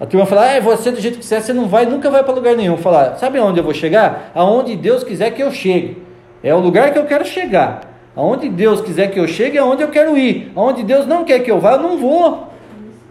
[0.00, 2.22] A turma fala, ah, você do jeito que você é, você não vai, nunca vai
[2.22, 2.76] para lugar nenhum.
[2.76, 4.30] Falar, sabe aonde eu vou chegar?
[4.34, 5.98] Aonde Deus quiser que eu chegue.
[6.42, 7.93] É o lugar que eu quero chegar.
[8.16, 10.52] Aonde Deus quiser que eu chegue, é onde eu quero ir.
[10.54, 12.52] Aonde Deus não quer que eu vá, eu não vou.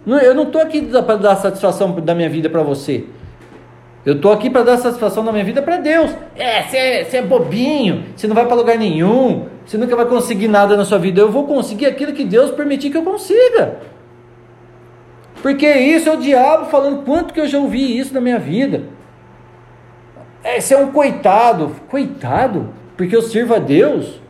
[0.05, 3.05] Eu não estou aqui para dar satisfação da minha vida para você.
[4.05, 6.11] Eu estou aqui para dar satisfação da minha vida para Deus.
[6.35, 10.49] É, você é, é, bobinho, você não vai para lugar nenhum, você nunca vai conseguir
[10.49, 11.21] nada na sua vida.
[11.21, 13.77] Eu vou conseguir aquilo que Deus permitir que eu consiga.
[15.41, 18.83] Porque isso é o diabo falando quanto que eu já ouvi isso na minha vida.
[20.43, 21.73] É, você é um coitado.
[21.87, 22.69] Coitado?
[22.97, 24.22] Porque eu sirvo a Deus.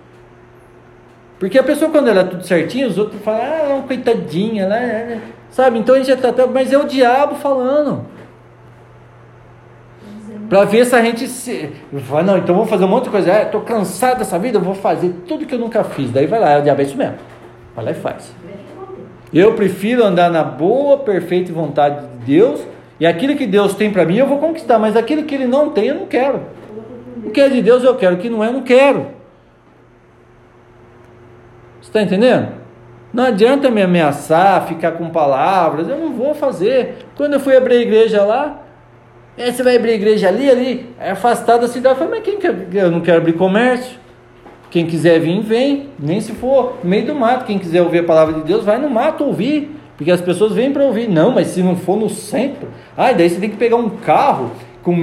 [1.44, 5.20] Porque a pessoa, quando ela é tudo certinho, os outros falam, ah, é coitadinha, né?
[5.50, 5.78] Sabe?
[5.78, 6.48] Então a gente já tá.
[6.48, 8.06] Mas é o diabo falando.
[10.48, 11.70] Para ver se a gente se.
[12.08, 13.30] Fala, não, então vou fazer um monte de coisa.
[13.30, 16.12] É, tô cansado dessa vida, vou fazer tudo que eu nunca fiz.
[16.12, 17.16] Daí vai lá, é o diabo é isso mesmo.
[17.76, 18.34] Vai lá e faz.
[19.34, 22.62] Eu prefiro andar na boa, perfeita vontade de Deus.
[23.02, 24.80] E aquilo que Deus tem para mim eu vou conquistar.
[24.80, 26.40] Mas aquilo que Ele não tem eu não quero.
[27.22, 29.23] O que é de Deus eu quero, o que não é eu não quero.
[31.94, 32.48] Está entendendo?
[33.14, 35.88] Não adianta me ameaçar, ficar com palavras.
[35.88, 37.06] Eu não vou fazer.
[37.16, 38.64] Quando eu fui abrir a igreja lá,
[39.38, 41.94] é, você vai abrir a igreja ali, ali, é afastado da cidade.
[41.94, 42.68] Eu falei, mas quem quer?
[42.74, 44.00] Eu não quero abrir comércio.
[44.72, 45.90] Quem quiser vir, vem.
[46.00, 47.46] Nem se for no meio do mato.
[47.46, 49.80] Quem quiser ouvir a palavra de Deus, vai no mato ouvir.
[49.96, 51.08] Porque as pessoas vêm para ouvir.
[51.08, 54.50] Não, mas se não for no centro, ah, daí você tem que pegar um carro
[54.82, 54.96] com,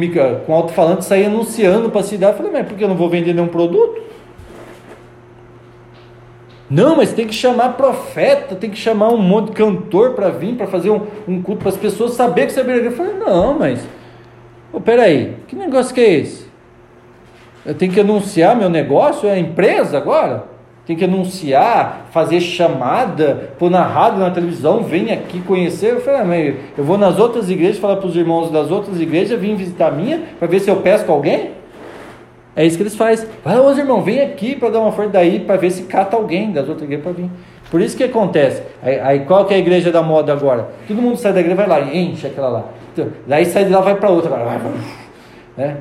[0.45, 2.33] com alto-falante sair anunciando para a cidade.
[2.33, 4.11] Eu falei, mas por que eu não vou vender nenhum produto?
[6.71, 10.55] Não, mas tem que chamar profeta, tem que chamar um monte de cantor para vir,
[10.55, 12.85] para fazer um, um culto para as pessoas saber que você é igreja.
[12.85, 13.81] Eu falei, não, mas
[14.73, 16.47] Oh, peraí, que negócio que é esse?
[17.67, 19.29] Eu tenho que anunciar meu negócio?
[19.29, 20.45] É empresa agora?
[20.87, 25.95] Tem que anunciar, fazer chamada, pôr na rádio, na televisão, vem aqui conhecer.
[25.95, 29.01] Eu falei, ah, mas eu vou nas outras igrejas falar para os irmãos das outras
[29.01, 31.51] igrejas, vim visitar a minha, para ver se eu pesco alguém?
[32.57, 33.29] É isso que eles fazem.
[33.45, 36.53] Vai, ô irmão, vem aqui para dar uma força daí, para ver se cata alguém
[36.53, 37.31] das outras igrejas para vir.
[37.71, 38.63] Por isso que acontece.
[38.83, 40.69] Aí, aí, qual que é a igreja da moda agora?
[40.89, 42.65] Todo mundo sai da igreja, vai lá, enche aquela lá.
[43.27, 44.29] Daí sai de lá, vai para outra.
[44.31, 44.59] Vai,
[45.57, 45.77] né?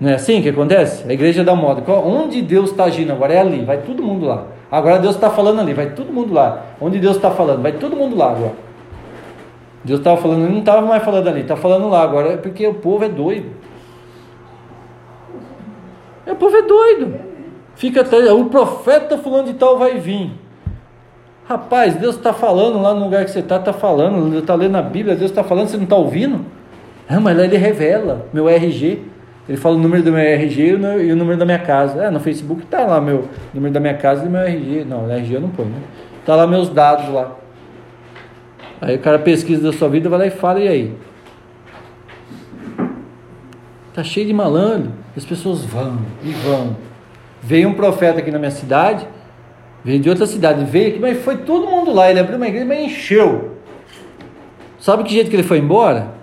[0.00, 1.08] Não é assim que acontece?
[1.08, 1.82] A igreja da moda.
[1.92, 3.34] Onde Deus está agindo agora?
[3.34, 4.46] É ali, vai todo mundo lá.
[4.70, 6.64] Agora Deus está falando ali, vai todo mundo lá.
[6.80, 8.54] Onde Deus está falando, vai todo mundo lá agora.
[9.84, 12.74] Deus estava falando, não estava mais falando ali, está falando lá agora, é porque o
[12.74, 13.50] povo é doido.
[16.26, 17.14] O povo é doido.
[17.74, 20.32] Fica até, o profeta fulano de tal vai vir.
[21.48, 24.82] Rapaz, Deus está falando lá no lugar que você está, está falando, está lendo a
[24.82, 26.44] Bíblia, Deus está falando, você não está ouvindo?
[27.08, 29.02] Ah, mas lá ele revela meu RG.
[29.48, 32.06] Ele fala o número do meu RG e o número da minha casa.
[32.06, 34.84] Ah, no Facebook está lá meu número da minha casa e meu RG.
[34.84, 35.82] Não, RG eu não ponho, né?
[36.20, 37.36] Está lá meus dados lá.
[38.80, 40.94] Aí o cara pesquisa da sua vida, vai lá e fala, e aí?
[44.00, 44.92] Tá cheio de malandro.
[45.14, 46.74] As pessoas vão e vão.
[47.42, 49.06] Veio um profeta aqui na minha cidade,
[49.84, 52.10] Veio de outra cidade, veio aqui, mas foi todo mundo lá.
[52.10, 53.56] Ele abriu uma igreja, mas encheu.
[54.78, 56.14] Sabe que jeito que ele foi embora?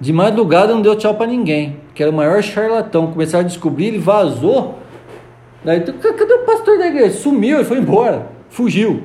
[0.00, 3.08] De madrugada não deu tchau para ninguém, que era o maior charlatão.
[3.08, 4.78] Começaram a descobrir, ele vazou.
[5.64, 7.18] Daí, cadê o pastor da igreja?
[7.18, 9.04] Sumiu, ele foi embora, fugiu.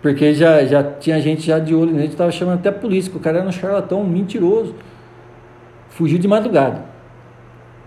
[0.00, 3.16] Porque já, já tinha gente já de olho nele, estava chamando até a polícia, que
[3.16, 4.74] o cara era um charlatão, um mentiroso.
[5.94, 6.84] Fugiu de madrugada.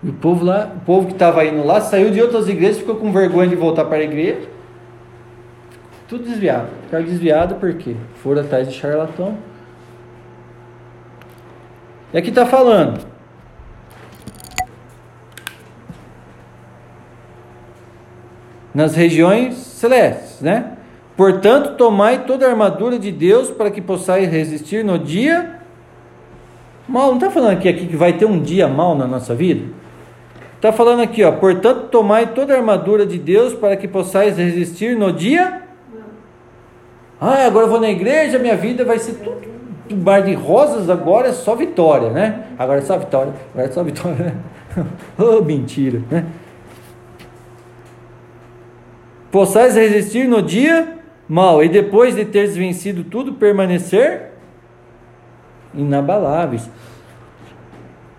[0.02, 2.96] E o povo lá, o povo que estava indo lá, saiu de outras igrejas, ficou
[2.96, 4.48] com vergonha de voltar para a igreja.
[6.08, 6.68] Tudo desviado.
[6.84, 9.36] Ficaram desviado porque foram atrás de charlatão.
[12.14, 13.04] E aqui está falando.
[18.74, 20.78] Nas regiões celestes, né?
[21.14, 25.57] Portanto, tomai toda a armadura de Deus para que possais resistir no dia
[26.88, 27.08] mal.
[27.08, 29.66] Não está falando aqui, aqui que vai ter um dia mal na nossa vida?
[30.56, 31.32] Está falando aqui, ó.
[31.32, 35.62] Portanto, tomai toda a armadura de Deus para que possais resistir no dia.
[37.20, 39.58] Ah, agora eu vou na igreja, minha vida vai ser tudo
[39.90, 42.44] um bar de rosas, agora é só vitória, né?
[42.58, 44.34] Agora é só vitória, agora é só vitória, né?
[45.18, 46.26] oh, mentira, né?
[49.30, 50.98] Possais resistir no dia
[51.28, 54.32] mal e depois de teres vencido tudo, permanecer
[55.74, 56.68] inabaláveis.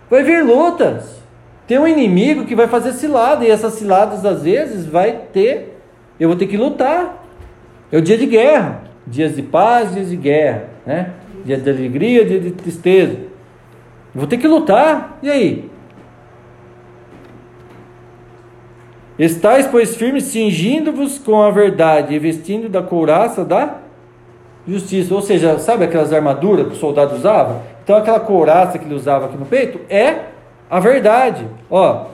[0.10, 1.20] Vai vir lutas.
[1.68, 5.80] Tem um inimigo que vai fazer cilada, e essas ciladas às vezes vai ter,
[6.20, 7.24] eu vou ter que lutar.
[7.92, 11.14] É o dia de guerra, dias de paz, dias de guerra, né?
[11.46, 13.14] Dia de alegria, dia de tristeza.
[14.14, 15.20] Eu vou ter que lutar.
[15.22, 15.70] E aí?
[19.18, 23.78] Estais, pois, firmes, cingindo-vos com a verdade e vestindo da couraça da
[24.70, 25.14] justiça.
[25.14, 27.62] Ou seja, sabe aquelas armaduras que o soldado usava?
[27.84, 30.26] Então, aquela couraça que ele usava aqui no peito é
[30.70, 31.48] a verdade.
[31.70, 32.06] Ó,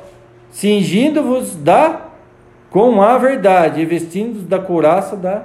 [0.49, 2.01] cingindo-vos da
[2.69, 5.43] com a verdade e vestindo da couraça da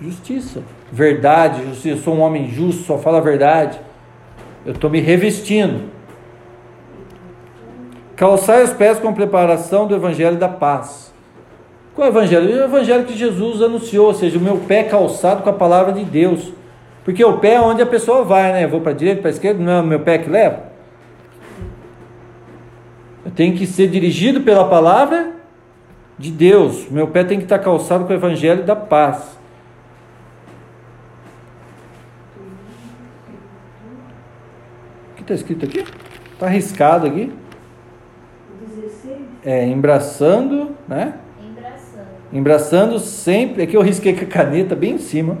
[0.00, 0.62] justiça.
[0.90, 1.88] Verdade, justiça.
[1.88, 3.80] Eu sou um homem justo, só falo a verdade.
[4.66, 5.88] Eu estou me revestindo.
[8.16, 11.13] Calçai os pés com preparação do evangelho da paz.
[11.94, 12.48] Qual é o evangelho?
[12.48, 16.04] O evangelho que Jesus anunciou, ou seja, o meu pé calçado com a palavra de
[16.04, 16.52] Deus.
[17.04, 18.64] Porque o pé é onde a pessoa vai, né?
[18.64, 20.72] Eu vou para a direita, para a esquerda, não é o meu pé que leva.
[23.24, 25.34] Eu tenho que ser dirigido pela palavra
[26.18, 26.90] de Deus.
[26.90, 29.38] Meu pé tem que estar calçado com o evangelho da paz.
[35.12, 35.84] O que está escrito aqui?
[36.32, 37.32] Está arriscado aqui.
[39.44, 41.14] É, embraçando, né?
[42.34, 42.98] Embraçando.
[42.98, 45.38] Sempre, aqui eu risquei com a caneta bem em cima,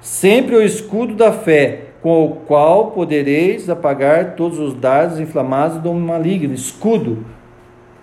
[0.00, 5.92] sempre o escudo da fé, com o qual podereis apagar todos os dardos inflamados do
[5.92, 6.54] maligno.
[6.54, 7.24] Escudo.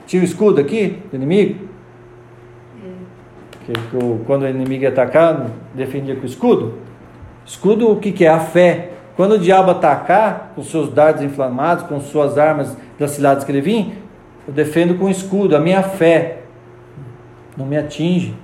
[0.05, 1.68] Tinha o escudo aqui do inimigo?
[3.65, 6.76] Que, que o- quando o inimigo ia atacar, defendia com o escudo.
[7.45, 8.30] Escudo, o que, que é?
[8.30, 8.91] A fé.
[9.15, 13.61] Quando o diabo atacar com seus dardos inflamados, com suas armas das ciladas que ele
[13.61, 13.93] vinha,
[14.47, 16.43] eu defendo com o escudo, a minha fé.
[17.57, 18.35] Não me atinge.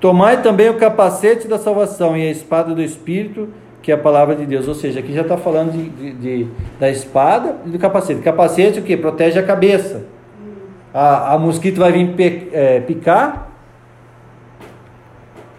[0.00, 3.48] Tomai também o capacete da salvação e a espada do Espírito,
[3.82, 4.66] que é a palavra de Deus.
[4.66, 6.12] Ou seja, aqui já está falando de, de-
[6.44, 8.20] de- da espada e do capacete.
[8.22, 8.96] Capacete o que?
[8.96, 10.04] Protege a cabeça.
[10.92, 13.48] A, a mosquito vai vir pe- é, picar,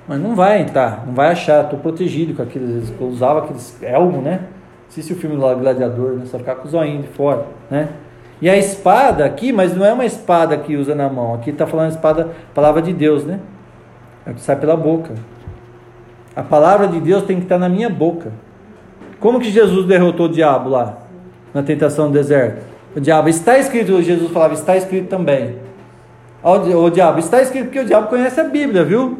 [0.07, 1.63] mas não vai entrar, não vai achar.
[1.63, 2.91] Estou protegido com aqueles.
[2.99, 4.41] Eu usava aqueles elmo, né?
[4.89, 6.25] Assiste o filme lá, Gladiador, né?
[6.25, 7.89] Só ficar com o zoinho de fora, né?
[8.41, 11.35] E a espada aqui, mas não é uma espada que usa na mão.
[11.35, 13.39] Aqui está falando espada, palavra de Deus, né?
[14.25, 15.13] É que sai pela boca.
[16.35, 18.31] A palavra de Deus tem que estar na minha boca.
[19.19, 20.97] Como que Jesus derrotou o diabo lá
[21.53, 22.65] na tentação do deserto?
[22.95, 25.57] O diabo está escrito, Jesus falava, está escrito também.
[26.43, 29.19] O, di- o diabo está escrito porque o diabo conhece a Bíblia, viu?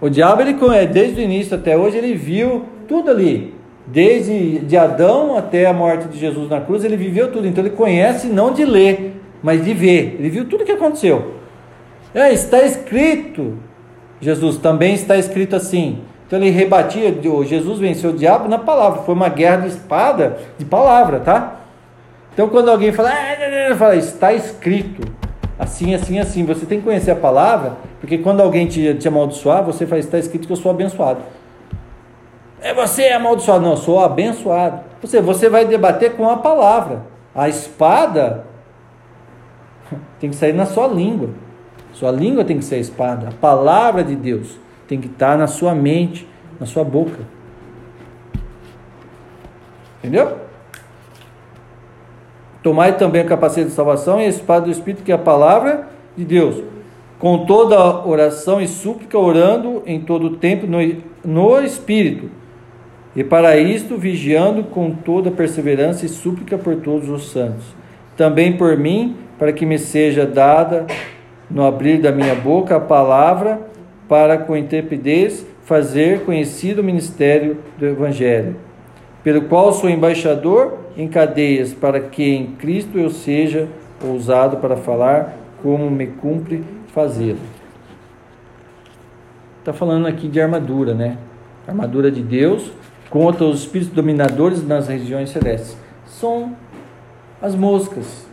[0.00, 0.54] O diabo ele
[0.86, 3.54] desde o início até hoje ele viu tudo ali.
[3.86, 7.46] Desde de Adão até a morte de Jesus na cruz, ele viveu tudo.
[7.46, 10.16] Então ele conhece não de ler, mas de ver.
[10.18, 11.34] Ele viu tudo o que aconteceu.
[12.14, 13.58] É, está escrito.
[14.20, 16.00] Jesus também está escrito assim.
[16.26, 17.14] Então ele rebatia,
[17.44, 19.02] Jesus venceu o diabo na palavra.
[19.02, 21.60] Foi uma guerra de espada, de palavra, tá?
[22.32, 25.02] Então quando alguém fala, ah, não, não", fala, está escrito.
[25.58, 26.44] Assim, assim, assim.
[26.46, 30.18] Você tem que conhecer a palavra, porque quando alguém te, te amaldiçoar, você fala, está
[30.18, 31.20] escrito que eu sou abençoado.
[32.62, 33.64] É você é amaldiçoado.
[33.64, 34.80] Não, eu sou abençoado.
[35.02, 37.02] Você, você vai debater com a palavra.
[37.34, 38.46] A espada
[40.20, 41.30] tem que sair na sua língua.
[41.92, 43.28] Sua língua tem que ser a espada.
[43.28, 46.26] A palavra de Deus tem que estar na sua mente,
[46.60, 47.18] na sua boca.
[49.98, 50.38] Entendeu?
[52.62, 55.88] Tomai também a capacete de salvação e a espada do Espírito, que é a palavra
[56.16, 56.62] de Deus.
[57.18, 60.78] Com toda oração e súplica, orando em todo o tempo no,
[61.24, 62.41] no Espírito.
[63.14, 67.64] E para isto, vigiando com toda perseverança e súplica por todos os santos.
[68.16, 70.86] Também por mim, para que me seja dada
[71.50, 73.60] no abrir da minha boca a palavra,
[74.08, 78.56] para com intrepidez fazer conhecido o ministério do Evangelho,
[79.22, 83.68] pelo qual sou embaixador em cadeias, para que em Cristo eu seja
[84.04, 87.38] ousado para falar como me cumpre fazê-lo.
[89.60, 91.16] Está falando aqui de armadura, né?
[91.66, 92.72] Armadura de Deus
[93.12, 95.76] contra os espíritos dominadores nas regiões celestes.
[96.06, 96.56] São
[97.42, 98.26] as moscas.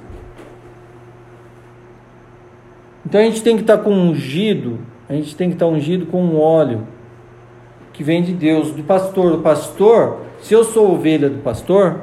[3.06, 4.80] Então a gente tem que estar com ungido,
[5.10, 6.88] a gente tem que estar ungido com um óleo
[7.92, 9.34] que vem de Deus, do pastor.
[9.34, 12.00] O pastor, se eu sou ovelha do pastor,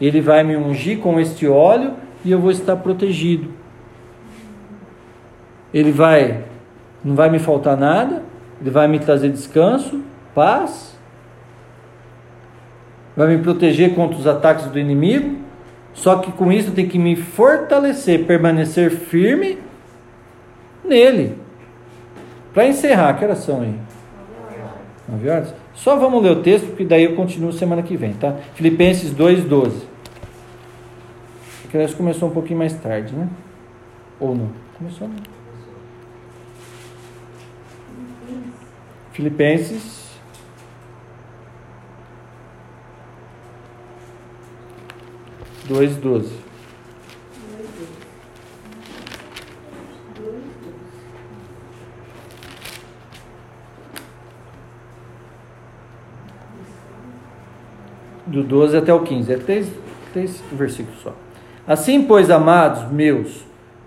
[0.00, 1.92] ele vai me ungir com este óleo
[2.24, 3.50] e eu vou estar protegido.
[5.74, 6.44] Ele vai,
[7.04, 8.22] não vai me faltar nada,
[8.58, 10.00] ele vai me trazer descanso,
[10.34, 10.95] paz,
[13.16, 15.36] vai me proteger contra os ataques do inimigo.
[15.94, 19.58] Só que com isso tem que me fortalecer, permanecer firme
[20.84, 21.38] nele.
[22.52, 23.74] Para encerrar, que horas são aí?
[25.08, 25.54] 9 horas?
[25.74, 28.34] Só vamos ler o texto, porque daí eu continuo semana que vem, tá?
[28.54, 29.72] Filipenses 2,12.
[31.70, 33.28] Que isso começou um pouquinho mais tarde, né?
[34.18, 34.50] Ou não?
[34.78, 35.16] Começou não.
[39.12, 39.95] Filipenses.
[45.68, 46.32] 2, 12.
[58.26, 59.32] Do 12 até o 15.
[59.32, 59.68] É três,
[60.12, 61.12] três versículos só.
[61.66, 63.44] Assim, pois, amados meus,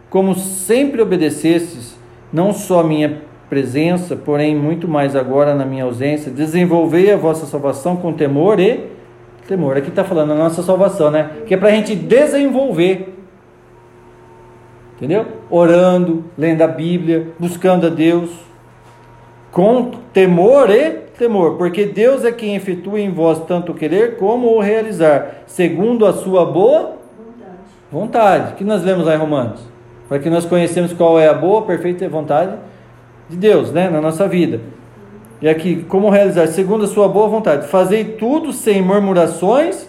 [0.10, 1.98] como sempre obedecestes,
[2.32, 7.96] não só minha presença, porém muito mais agora na minha ausência, desenvolvei a vossa salvação
[7.96, 8.99] com temor e
[9.50, 9.76] temor.
[9.76, 11.32] Aqui está falando a nossa salvação, né?
[11.48, 13.16] Que é para a gente desenvolver.
[14.96, 15.26] Entendeu?
[15.50, 18.30] Orando, lendo a Bíblia, buscando a Deus,
[19.52, 24.56] com temor e temor, porque Deus é quem efetua em vós tanto o querer como
[24.56, 27.58] o realizar, segundo a sua boa vontade.
[27.92, 28.54] vontade.
[28.56, 29.62] Que nós lemos lá em Romanos
[30.08, 32.58] para que nós conhecemos qual é a boa, perfeita vontade
[33.30, 34.60] de Deus, né, na nossa vida.
[35.42, 37.68] E aqui, como realizar segundo a sua boa vontade?
[37.68, 39.88] Fazei tudo sem murmurações,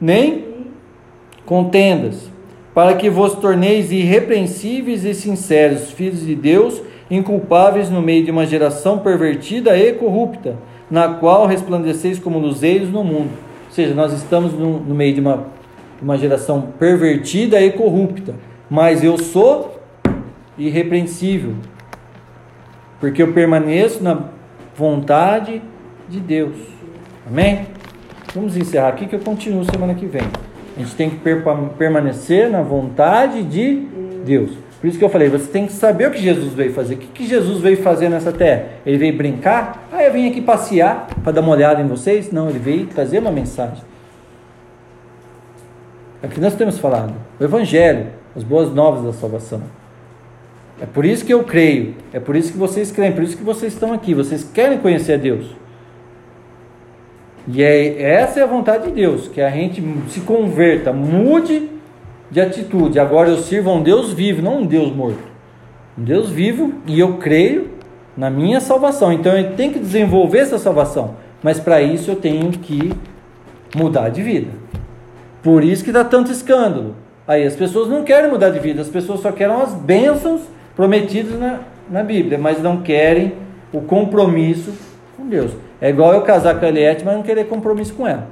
[0.00, 0.44] nem
[1.44, 2.30] contendas,
[2.74, 6.80] para que vos torneis irrepreensíveis e sinceros, filhos de Deus,
[7.10, 10.56] inculpáveis no meio de uma geração pervertida e corrupta,
[10.90, 13.30] na qual resplandeceis como luzeiros no mundo.
[13.66, 15.46] Ou seja, nós estamos no, no meio de uma,
[16.00, 18.34] uma geração pervertida e corrupta
[18.68, 19.80] mas eu sou
[20.58, 21.54] irrepreensível,
[23.00, 24.35] porque eu permaneço na
[24.76, 25.62] vontade
[26.08, 26.56] de Deus.
[27.26, 27.66] Amém?
[28.34, 30.22] Vamos encerrar aqui que eu continuo semana que vem.
[30.76, 31.16] A gente tem que
[31.78, 33.76] permanecer na vontade de
[34.24, 34.50] Deus.
[34.80, 36.94] Por isso que eu falei, você tem que saber o que Jesus veio fazer.
[36.94, 38.66] O que Jesus veio fazer nessa terra?
[38.84, 39.88] Ele veio brincar?
[39.90, 42.30] Ah, eu vim aqui passear para dar uma olhada em vocês?
[42.30, 43.82] Não, ele veio trazer uma mensagem.
[46.22, 47.14] É o que nós temos falado.
[47.40, 49.62] O Evangelho as boas novas da salvação.
[50.80, 53.42] É por isso que eu creio, é por isso que vocês creem, por isso que
[53.42, 55.46] vocês estão aqui, vocês querem conhecer a Deus.
[57.48, 61.70] E é, essa é a vontade de Deus, que a gente se converta, mude
[62.30, 62.98] de atitude.
[62.98, 65.22] Agora eu sirvo a um Deus vivo, não um Deus morto.
[65.96, 67.70] Um Deus vivo e eu creio
[68.16, 69.12] na minha salvação.
[69.12, 71.14] Então eu tenho que desenvolver essa salvação.
[71.42, 72.92] Mas para isso eu tenho que
[73.74, 74.50] mudar de vida.
[75.42, 76.96] Por isso que dá tanto escândalo.
[77.26, 80.42] Aí as pessoas não querem mudar de vida, as pessoas só querem as bênçãos
[80.76, 83.32] prometidas na, na Bíblia, mas não querem
[83.72, 84.72] o compromisso
[85.16, 85.52] com Deus.
[85.80, 88.28] É igual eu casar com a Eliette, mas não querer compromisso com ela.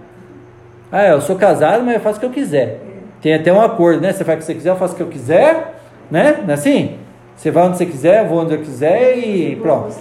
[0.92, 2.80] Ah, eu sou casado, mas eu faço o que eu quiser.
[3.20, 4.12] Tem até um acordo, né?
[4.12, 5.74] Você faz o que você quiser, eu faço o que eu quiser,
[6.10, 6.40] né?
[6.42, 6.98] Não é assim?
[7.34, 9.96] Você vai onde você quiser, eu vou onde eu quiser e pronto.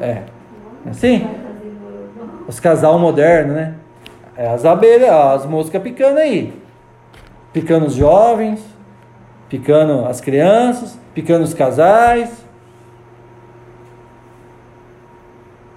[0.00, 0.22] É.
[0.84, 1.26] é assim?
[2.46, 3.74] Os casal moderno, né?
[4.36, 6.52] É as abelhas, as moscas picando aí
[7.56, 8.62] picando os jovens,
[9.48, 12.30] picando as crianças, picando os casais.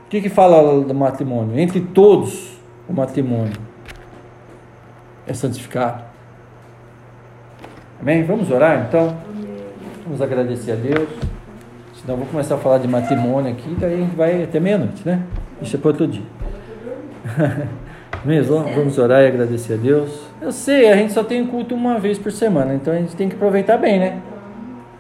[0.05, 1.59] O que, que fala do matrimônio?
[1.59, 3.53] Entre todos, o matrimônio
[5.27, 6.03] é santificado.
[8.01, 8.23] Amém?
[8.23, 9.15] Vamos orar então?
[10.03, 11.09] Vamos agradecer a Deus.
[11.93, 15.21] Senão vou começar a falar de matrimônio aqui, daí a gente vai até meia-noite, né?
[15.61, 16.23] Isso é para outro dia.
[18.25, 18.63] Mesmo?
[18.73, 20.28] Vamos orar e agradecer a Deus.
[20.41, 23.28] Eu sei, a gente só tem culto uma vez por semana, então a gente tem
[23.28, 24.22] que aproveitar bem, né?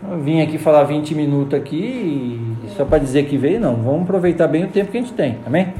[0.09, 2.39] Eu vim aqui falar 20 minutos aqui
[2.75, 3.75] só para dizer que veio, não.
[3.75, 5.73] Vamos aproveitar bem o tempo que a gente tem, amém?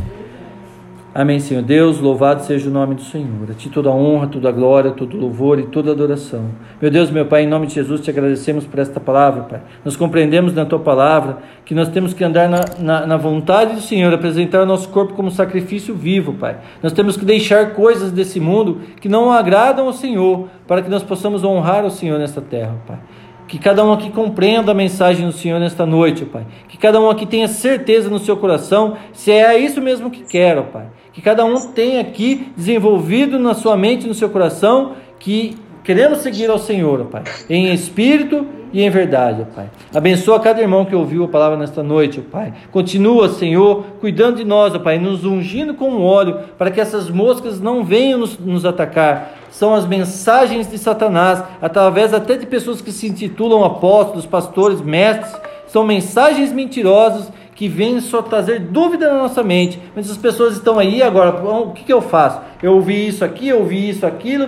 [1.14, 3.50] Amém, Senhor Deus, louvado seja o nome do Senhor.
[3.50, 6.52] A Ti toda a honra, toda a glória, todo o louvor e toda a adoração.
[6.80, 9.62] Meu Deus, meu Pai, em nome de Jesus, te agradecemos por esta palavra, Pai.
[9.84, 13.82] Nós compreendemos na Tua palavra que nós temos que andar na, na, na vontade do
[13.82, 16.58] Senhor, apresentar o nosso corpo como sacrifício vivo, Pai.
[16.82, 21.02] Nós temos que deixar coisas desse mundo que não agradam ao Senhor, para que nós
[21.02, 23.00] possamos honrar o Senhor nesta terra, Pai.
[23.48, 26.46] Que cada um aqui compreenda a mensagem do Senhor nesta noite, Pai.
[26.68, 30.62] Que cada um aqui tenha certeza no seu coração se é isso mesmo que quer,
[30.66, 30.86] Pai.
[31.20, 36.50] Que cada um tenha aqui desenvolvido na sua mente no seu coração que queremos seguir
[36.50, 39.70] ao Senhor, Pai, em espírito e em verdade, Pai.
[39.94, 42.54] Abençoa cada irmão que ouviu a palavra nesta noite, Pai.
[42.72, 47.84] Continua, Senhor, cuidando de nós, Pai, nos ungindo com óleo, para que essas moscas não
[47.84, 53.08] venham nos, nos atacar, são as mensagens de Satanás, através até de pessoas que se
[53.08, 55.36] intitulam apóstolos, pastores, mestres,
[55.68, 57.30] são mensagens mentirosas
[57.60, 59.82] que vêm só trazer dúvida na nossa mente.
[59.94, 62.40] Mas as pessoas estão aí agora, o que, que eu faço?
[62.64, 64.48] Eu ouvi isso aqui, eu ouvi isso, aquilo,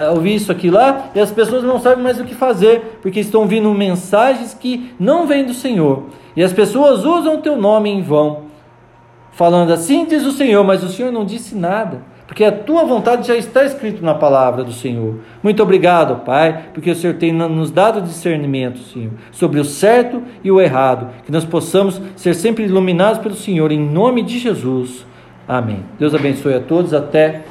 [0.00, 3.20] eu ouvi isso aqui lá, e as pessoas não sabem mais o que fazer, porque
[3.20, 6.04] estão vindo mensagens que não vêm do Senhor.
[6.34, 8.44] E as pessoas usam o teu nome em vão,
[9.30, 13.26] falando assim diz o Senhor, mas o Senhor não disse nada porque a tua vontade
[13.26, 15.14] já está escrito na palavra do Senhor.
[15.42, 20.52] Muito obrigado, Pai, porque o Senhor tem nos dado discernimento, Senhor, sobre o certo e
[20.52, 25.06] o errado, que nós possamos ser sempre iluminados pelo Senhor, em nome de Jesus.
[25.48, 25.82] Amém.
[25.98, 26.92] Deus abençoe a todos.
[26.92, 27.44] Até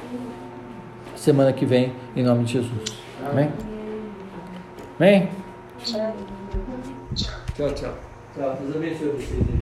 [1.16, 3.00] semana que vem, em nome de Jesus.
[3.28, 3.50] Amém.
[5.00, 5.28] Amém.
[5.84, 6.14] Tchau,
[7.74, 7.94] tchau.
[8.36, 9.56] Tchau, Deus abençoe vocês aí.